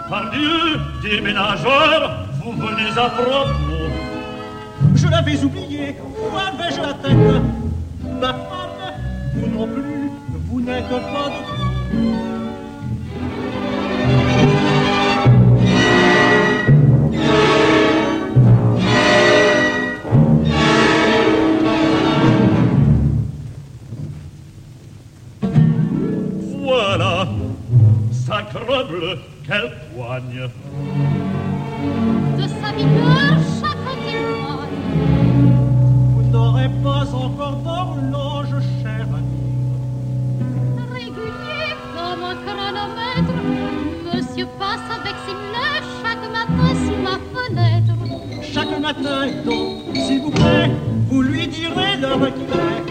Par 0.10 0.32
Dieu, 0.32 0.80
déménageur, 1.04 2.26
vous 2.44 2.54
venez 2.54 2.92
à 2.98 3.10
propos. 3.10 3.88
Je 4.96 5.08
l'avais 5.08 5.44
oublié, 5.44 5.96
où 6.02 6.36
avais-je 6.36 6.82
la 6.82 6.94
tête? 6.96 7.44
Ma 8.20 8.34
femme, 8.34 8.96
vous 9.36 9.48
non 9.48 9.68
plus, 9.68 10.10
vous 10.50 10.62
n'êtes 10.62 10.90
pas 10.90 11.30
de 11.30 11.44
trop. 11.46 11.62
Quelle 29.48 29.72
poigne. 29.96 30.50
De 32.38 32.44
sa 32.44 32.72
vigueur, 32.76 33.38
chaque 33.60 33.86
témoigne. 34.06 34.80
Vous 36.16 36.24
n'aurez 36.32 36.70
pas 36.84 37.06
encore 37.14 37.58
d'horloge, 37.64 38.56
cher 38.82 39.08
ami. 39.14 39.40
Régulier 40.94 41.76
comme 41.96 42.24
un 42.24 42.36
chronomètre. 42.44 43.38
Monsieur 44.14 44.48
passe 44.60 44.88
avec 45.00 45.16
ses 45.26 45.36
chaque 46.04 46.26
matin 46.32 46.70
sous 46.86 47.00
ma 47.02 47.18
fenêtre. 47.34 47.94
Chaque 48.54 48.80
matin, 48.80 49.28
donc, 49.46 49.96
s'il 49.96 50.22
vous 50.22 50.32
plaît, 50.32 50.72
vous 51.08 51.22
lui 51.22 51.48
direz 51.48 51.98
l'heure 52.02 52.34
qu'il 52.34 52.44
est. 52.44 52.91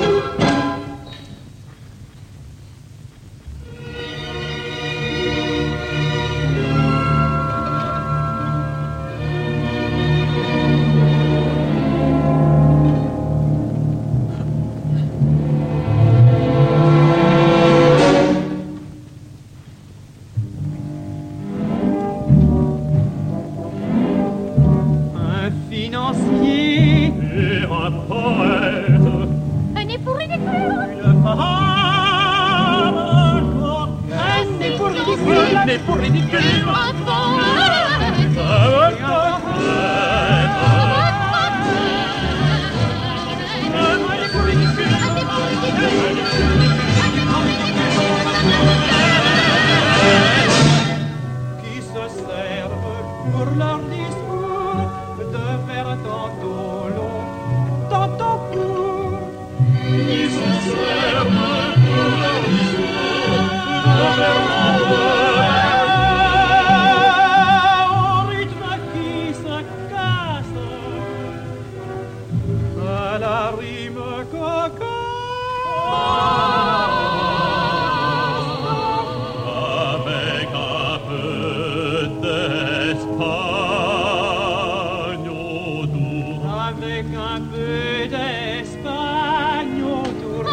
D'Espagne 88.10 89.82
autour. 89.82 90.44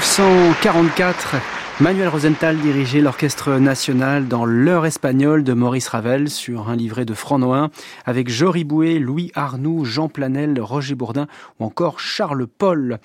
1944, 0.00 1.59
Manuel 1.80 2.08
Rosenthal 2.08 2.58
dirigeait 2.58 3.00
l'orchestre 3.00 3.52
national 3.52 4.28
dans 4.28 4.44
l'heure 4.44 4.84
espagnole 4.84 5.44
de 5.44 5.54
Maurice 5.54 5.88
Ravel 5.88 6.28
sur 6.28 6.68
un 6.68 6.76
livret 6.76 7.06
de 7.06 7.14
Franc 7.14 7.38
Noin 7.38 7.70
avec 8.04 8.28
Jory 8.28 8.64
Bouet, 8.64 8.98
Louis 8.98 9.32
Arnoux, 9.34 9.86
Jean 9.86 10.10
Planel, 10.10 10.60
Roger 10.60 10.94
Bourdin 10.94 11.26
ou 11.58 11.64
encore 11.64 11.98
Charles 11.98 12.46
Paul. 12.46 12.98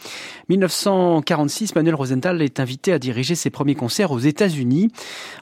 1946, 0.50 1.74
Manuel 1.74 1.96
Rosenthal 1.96 2.42
est 2.42 2.60
invité 2.60 2.92
à 2.92 3.00
diriger 3.00 3.36
ses 3.36 3.50
premiers 3.50 3.76
concerts 3.76 4.12
aux 4.12 4.20
États-Unis. 4.20 4.92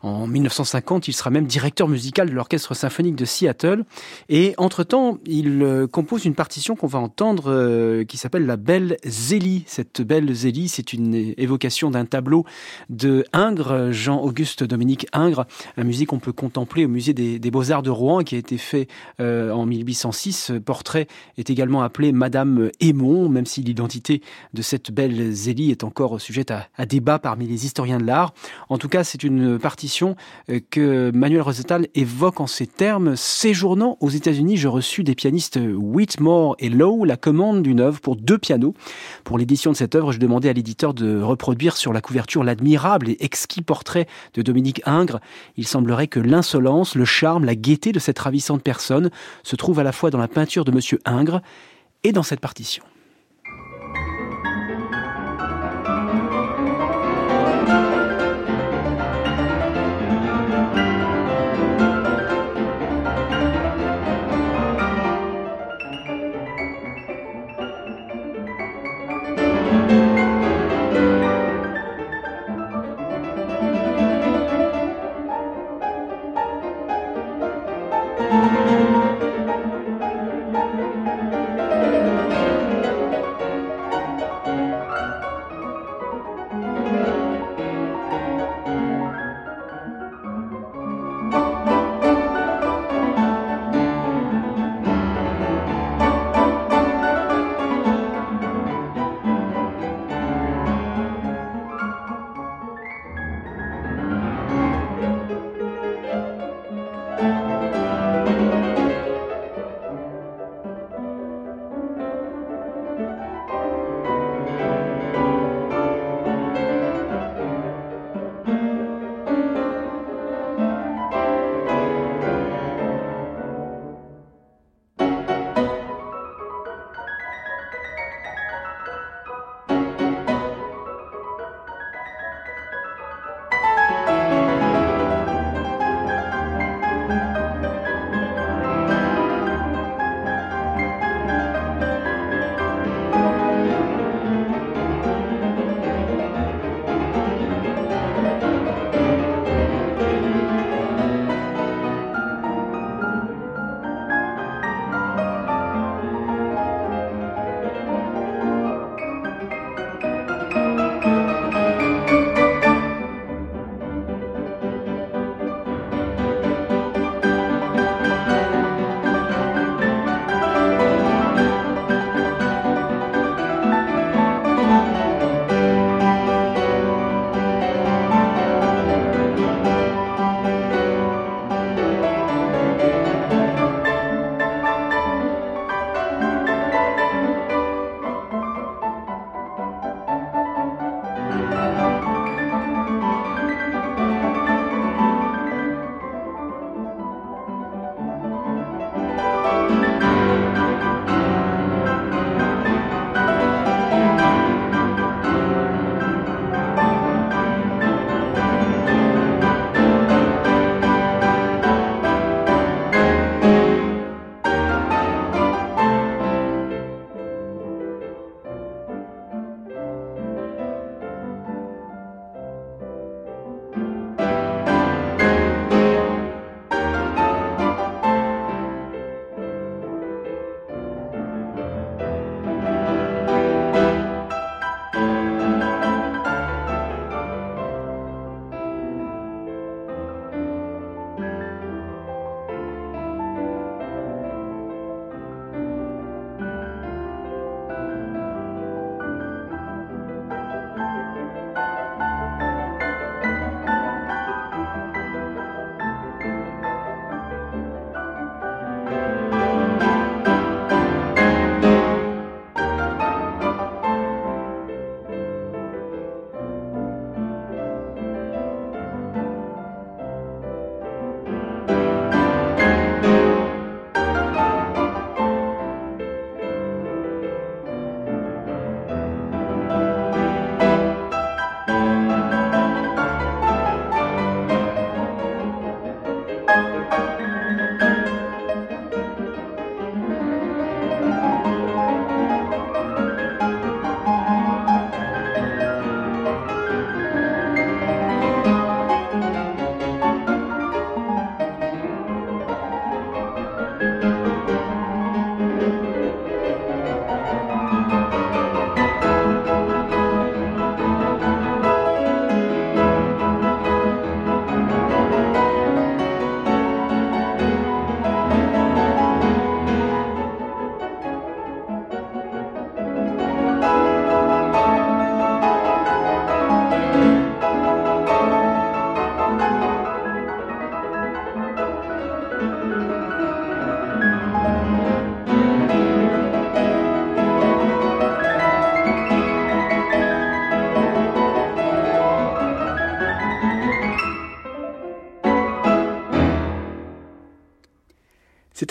En 0.04 0.28
1950, 0.28 1.08
il 1.08 1.14
sera 1.14 1.32
même 1.32 1.48
directeur 1.48 1.88
musical 1.88 2.30
de 2.30 2.36
l'orchestre 2.36 2.76
symphonique 2.76 3.16
de 3.16 3.26
Seattle 3.26 3.84
et 4.30 4.54
entre-temps, 4.60 5.18
il 5.26 5.64
euh, 5.64 5.88
compose 5.88 6.26
une 6.26 6.36
partition 6.36 6.76
qu'on 6.76 6.86
va 6.86 7.00
entendre 7.00 7.46
euh, 7.48 8.04
qui 8.04 8.18
s'appelle 8.18 8.46
La 8.46 8.58
Belle 8.58 8.98
Zélie. 9.04 9.64
Cette 9.66 10.04
Belle 10.04 10.32
Zélie, 10.36 10.68
c'est 10.68 10.94
une 10.94 11.34
évocation 11.38 11.90
d'un 11.90 12.06
tableau 12.06 12.46
de 12.92 13.23
Ingres, 13.32 13.91
Jean-Auguste 13.91 14.64
Dominique 14.64 15.08
Ingres, 15.14 15.45
un 15.78 15.84
musée 15.84 16.06
qu'on 16.06 16.20
peut 16.20 16.32
contempler 16.32 16.86
au 16.86 16.88
musée 16.88 17.14
des, 17.14 17.52
Beaux-Arts 17.52 17.84
de 17.84 17.90
Rouen 17.90 18.24
qui 18.24 18.36
a 18.36 18.38
été 18.38 18.58
fait 18.58 18.88
euh, 19.20 19.52
en 19.52 19.66
1806. 19.66 20.34
Ce 20.34 20.54
portrait 20.54 21.08
est 21.38 21.50
également 21.50 21.84
appelé 21.84 22.12
Madame 22.12 22.70
Aymon, 22.80 23.30
même 23.30 23.45
si 23.45 23.62
l'identité 23.62 24.22
de 24.54 24.62
cette 24.62 24.91
belle 24.91 25.32
Zélie 25.32 25.72
est 25.72 25.84
encore 25.84 26.20
sujette 26.20 26.52
à, 26.52 26.86
débat 26.86 27.20
parmi 27.20 27.48
les 27.48 27.66
historiens 27.66 28.00
de 28.00 28.06
l'art. 28.06 28.34
En 28.70 28.78
tout 28.78 28.90
cas, 28.90 29.04
c'est 29.04 29.24
une 29.24 29.60
partition 29.60 30.16
euh, 30.50 30.60
que 30.70 31.12
Manuel 31.14 31.41
Rosenthal 31.41 31.88
évoque 31.95 32.40
en 32.40 32.48
ces 32.48 32.68
termes. 32.68 33.16
Séjournant 33.16 33.98
aux 34.02 34.10
États-Unis, 34.10 34.58
je 34.58 34.68
reçus 34.68 35.04
des 35.04 35.16
pianistes 35.16 35.60
Whitmore 35.62 36.56
et 36.60 36.70
Lowe 36.70 37.06
la 37.06 37.18
commande 37.18 37.64
d'une 37.64 37.80
œuvre 37.80 38.00
pour 38.00 38.16
deux 38.16 38.38
pianos. 38.38 38.74
Pour 39.24 39.38
l'édition 39.38 39.72
de 39.72 39.78
cette 39.78 39.95
œuvre, 39.95 40.12
je 40.12 40.20
demandais 40.20 40.50
à 40.50 40.54
l'éditeur 40.54 40.94
de 40.94 41.22
reproduire 41.22 41.78
sur 41.78 41.94
la 41.94 42.02
couverture 42.02 42.44
l'admirable 42.44 43.12
exquis 43.19 43.61
portrait 43.61 44.07
de 44.34 44.41
Dominique 44.41 44.81
Ingres, 44.85 45.19
il 45.57 45.68
semblerait 45.68 46.07
que 46.07 46.19
l'insolence, 46.19 46.95
le 46.95 47.06
charme, 47.06 47.45
la 47.45 47.56
gaieté 47.56 47.91
de 47.91 47.99
cette 47.99 48.19
ravissante 48.19 48.64
personne 48.64 49.10
se 49.44 49.56
trouve 49.56 49.80
à 49.80 49.84
la 49.84 49.91
fois 49.91 50.10
dans 50.10 50.18
la 50.18 50.27
peinture 50.27 50.65
de 50.65 50.72
Monsieur 50.72 50.99
Ingres 51.06 51.41
et 52.03 52.11
dans 52.11 52.23
cette 52.23 52.40
partition. 52.40 52.84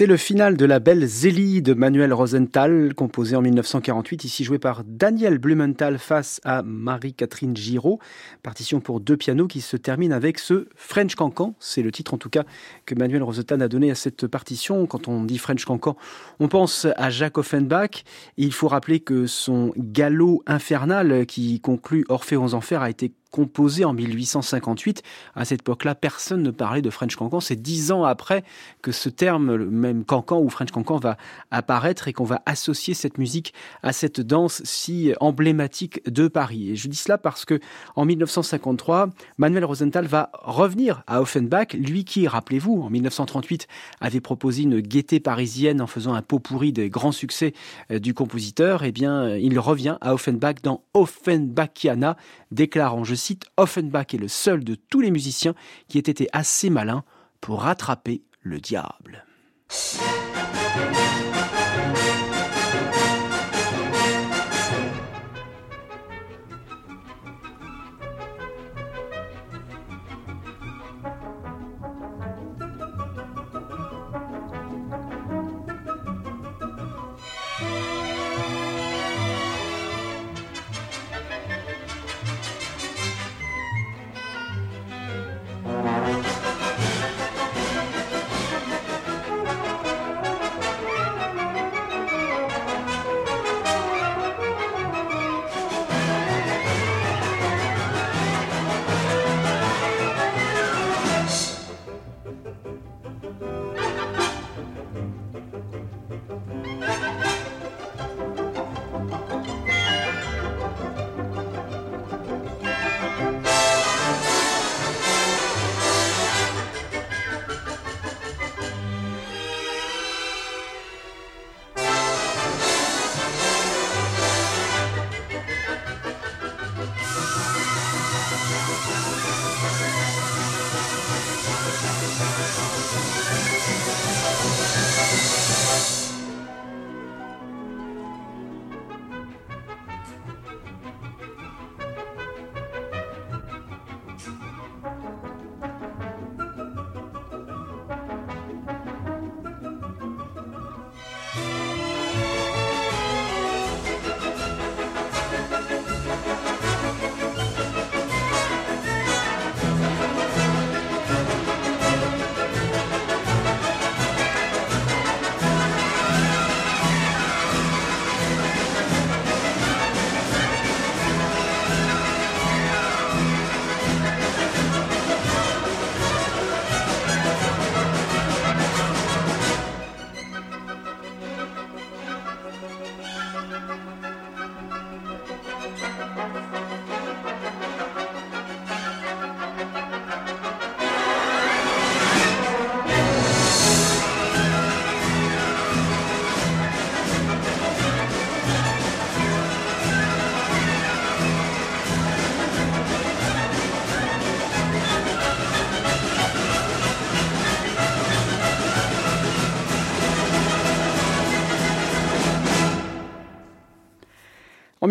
C'était 0.03 0.11
le 0.11 0.19
final 0.19 0.57
de 0.57 0.65
la 0.65 0.81
belle 0.81 1.07
Zélie 1.07 1.63
de 1.63 1.75
Manuel 1.75 2.13
Rosenthal, 2.13 2.93
composé 2.93 3.37
en 3.37 3.41
1948, 3.41 4.25
ici 4.25 4.43
joué 4.43 4.59
par 4.59 4.83
Daniel 4.83 5.39
Blumenthal 5.39 5.97
face 5.97 6.41
à 6.43 6.65
Marie-Catherine 6.65 7.57
Giraud. 7.57 8.01
Partition 8.43 8.81
pour 8.81 8.99
deux 8.99 9.17
pianos 9.17 9.47
qui 9.47 9.61
se 9.61 9.77
termine 9.77 10.13
avec 10.13 10.41
ce 10.41 10.67
French 10.75 11.15
Cancan. 11.15 11.55
C'est 11.61 11.83
le 11.83 11.93
titre 11.93 12.15
en 12.15 12.19
tout 12.19 12.31
cas 12.31 12.43
que 12.85 12.97
Manuel 12.97 13.23
Rosenthal 13.23 13.63
a 13.63 13.69
donné 13.69 13.93
à 13.93 13.95
cette 13.95 14.27
partition. 14.27 14.89
Quand 14.89 15.07
on 15.07 15.23
dit 15.23 15.39
French 15.39 15.65
Cancan, 15.65 15.97
on 16.41 16.49
pense 16.49 16.89
à 16.97 17.11
Jacques 17.11 17.39
Offenbach. 17.39 18.03
Il 18.37 18.53
faut 18.53 18.67
rappeler 18.67 18.99
que 18.99 19.29
son 19.29 19.73
galop 19.77 20.43
infernal 20.49 21.27
qui 21.27 21.61
conclut 21.61 22.05
Orphée 22.09 22.35
aux 22.35 22.55
Enfers 22.55 22.83
a 22.83 22.91
été 22.91 23.13
composé 23.33 23.85
en 23.85 23.95
1858. 23.95 25.03
À 25.35 25.45
cette 25.45 25.63
époque-là, 25.63 25.97
personne 25.97 26.43
ne 26.43 26.53
parlait 26.53 26.83
de 26.83 26.91
French 26.91 27.17
Cancan. 27.17 27.41
C'est 27.41 27.61
dix 27.61 27.91
ans 27.91 28.05
après 28.05 28.45
que 28.83 28.93
ce 28.93 29.09
terme, 29.09 29.57
même 29.57 30.05
Cancan 30.05 30.41
ou 30.41 30.49
French 30.51 30.71
Cancan, 30.71 30.99
va 30.99 31.17
apparaître 31.51 32.07
et 32.07 32.13
qu'on 32.13 32.25
va 32.25 32.43
associer 32.47 32.95
cette 32.95 33.19
musique 33.19 33.55
à 33.83 33.93
cette 33.93 34.21
danse 34.21 34.63
si 34.65 35.13
emblématique 35.19 36.09
de 36.09 36.29
Paris. 36.29 36.71
Et 36.71 36.77
je 36.77 36.89
dis 36.89 36.97
cela 36.97 37.19
parce 37.19 37.45
que 37.45 37.59
en 37.97 38.05
1953, 38.05 39.09
Manuel 39.39 39.65
Rosenthal 39.65 40.07
va 40.07 40.31
revenir 40.35 41.03
à 41.07 41.23
Offenbach, 41.23 41.73
lui 41.73 42.05
qui, 42.05 42.29
rappelez-vous, 42.29 42.83
en 42.83 42.91
1938, 42.91 43.67
avait 44.01 44.21
proposé 44.21 44.63
une 44.63 44.81
gaieté 44.81 45.21
parisienne 45.21 45.81
en 45.81 45.87
faisant 45.87 46.13
un 46.13 46.23
pot 46.23 46.39
pourri 46.39 46.73
des 46.73 46.91
grands 46.91 47.13
succès 47.13 47.55
euh, 47.91 47.99
du 47.99 48.13
compositeur. 48.13 48.85
Eh 48.85 48.93
bien, 48.93 49.37
il 49.37 49.59
revient 49.59 49.97
à 50.03 50.13
Offenbach 50.13 50.57
dans 50.63 50.83
Offenbachiana, 50.93 52.19
déclarant, 52.51 53.05
je 53.05 53.15
Offenbach 53.57 54.15
est 54.15 54.19
le 54.19 54.29
seul 54.29 54.65
de 54.65 54.75
tous 54.75 55.01
les 55.01 55.11
musiciens 55.11 55.55
qui 55.89 55.99
ait 55.99 56.03
été 56.03 56.29
assez 56.33 56.71
malin 56.71 57.05
pour 57.41 57.63
rattraper 57.63 58.23
le 58.41 58.61
diable. 58.61 59.25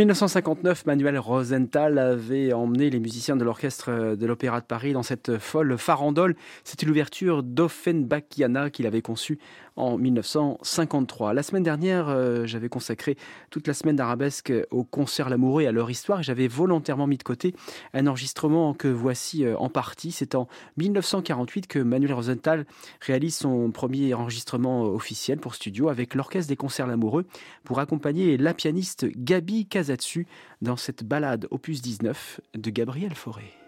1959, 0.02 0.88
Manuel 0.88 1.20
Rosenthal 1.20 2.00
avait 2.00 2.54
emmené 2.54 2.90
les 2.90 3.00
musiciens 3.00 3.36
de 3.36 3.44
l'orchestre 3.44 4.16
de 4.16 4.26
l'Opéra 4.26 4.60
de 4.60 4.66
Paris 4.66 4.94
dans 4.94 5.04
cette 5.04 5.38
folle 5.38 5.78
farandole. 5.78 6.36
C'était 6.64 6.88
l'ouverture 6.88 7.44
d'Offenbachiana 7.44 8.72
qu'il 8.72 8.88
avait 8.88 9.04
conçue 9.04 9.38
en 9.76 9.98
1953. 9.98 11.34
La 11.34 11.44
semaine 11.44 11.64
dernière, 11.64 12.10
euh, 12.10 12.46
j'avais 12.46 12.70
consacré 12.70 13.18
toute 13.50 13.68
la 13.68 13.74
semaine 13.74 13.96
d'arabesque 13.96 14.54
au 14.72 14.84
concert 14.84 15.30
L'amoureux 15.30 15.64
et 15.64 15.68
à 15.68 15.72
leur 15.72 15.90
histoire 15.90 16.20
et 16.20 16.24
j'avais 16.24 16.48
volontairement 16.48 17.08
mis 17.08 17.18
de 17.18 17.24
côté 17.24 17.56
un 17.94 18.08
enregistrement 18.08 18.74
que 18.74 18.88
voici 18.88 19.46
euh, 19.46 19.58
en 19.58 19.70
partie. 19.70 20.12
C'est 20.12 20.36
en 20.36 20.48
1948 20.78 21.68
que 21.68 21.80
Manuel 21.80 22.14
Rosenthal 22.14 22.66
réalise 23.00 23.36
son 23.36 23.72
premier 23.72 24.14
enregistrement 24.14 24.84
officiel 24.84 25.40
pour 25.40 25.56
studio 25.56 25.90
avec 25.90 26.16
l'orchestre 26.16 26.50
des 26.50 26.58
concerts 26.58 26.88
L'amoureux 26.88 27.26
pour 27.64 27.80
accompagner 27.80 28.38
la 28.38 28.54
pianiste 28.54 29.06
Gabi 29.16 29.66
Casatsu 29.66 30.28
dans 30.62 30.76
cette 30.76 31.04
balade 31.04 31.48
opus 31.52 31.82
19 31.82 32.42
de 32.56 32.70
Gabriel 32.70 33.14
Fauré. 33.16 33.61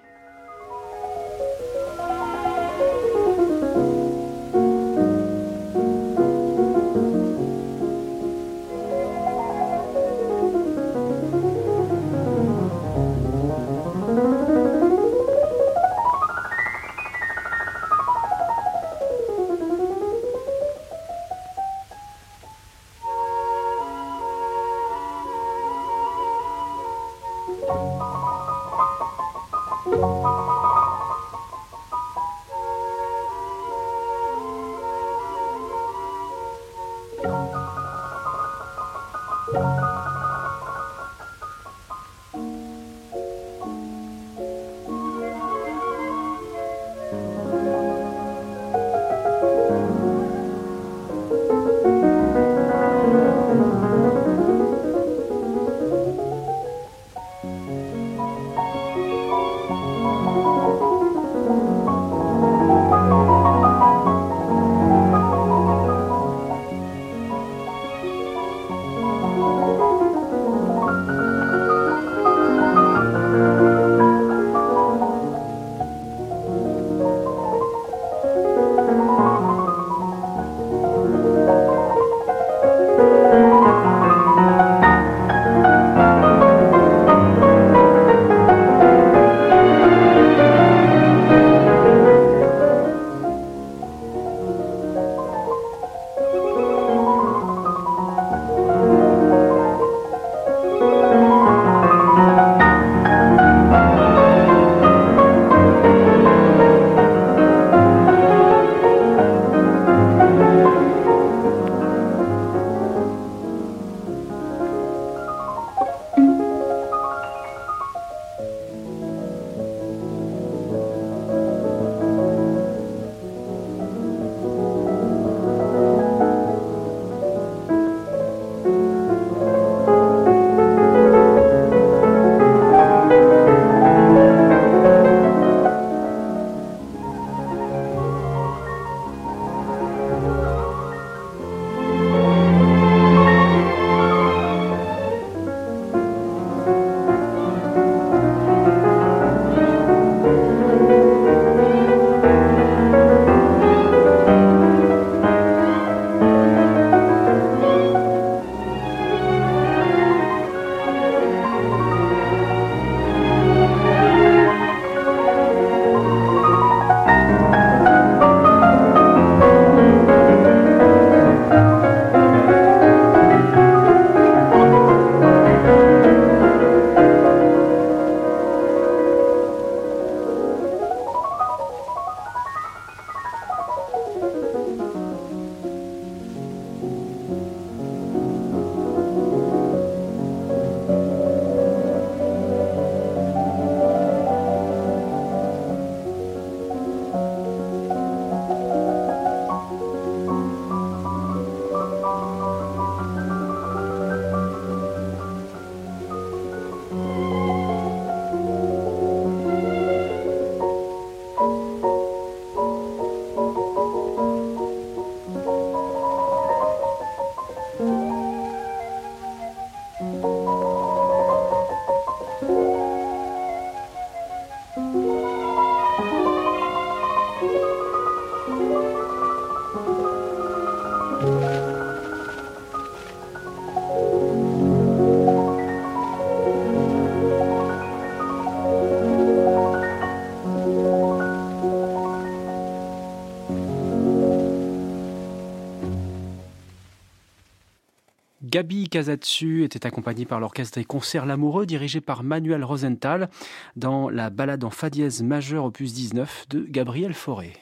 Gabi 248.64 248.88
Casatsu 248.88 249.66
était 249.66 249.86
accompagné 249.86 250.24
par 250.24 250.40
l'orchestre 250.40 250.80
des 250.80 250.86
concerts 250.86 251.26
L'Amoureux 251.26 251.66
dirigé 251.66 252.00
par 252.00 252.24
Manuel 252.24 252.64
Rosenthal 252.64 253.30
dans 253.76 254.10
la 254.10 254.30
balade 254.30 254.64
en 254.64 254.70
fa 254.70 254.90
dièse 254.90 255.22
majeur 255.22 255.66
opus 255.66 255.94
19 255.94 256.46
de 256.50 256.66
Gabriel 256.70 257.14
Fauré. 257.14 257.58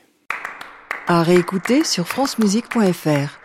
À 1.08 1.24
réécouter 1.24 1.84
sur 1.84 2.08
francemusique.fr. 2.08 3.41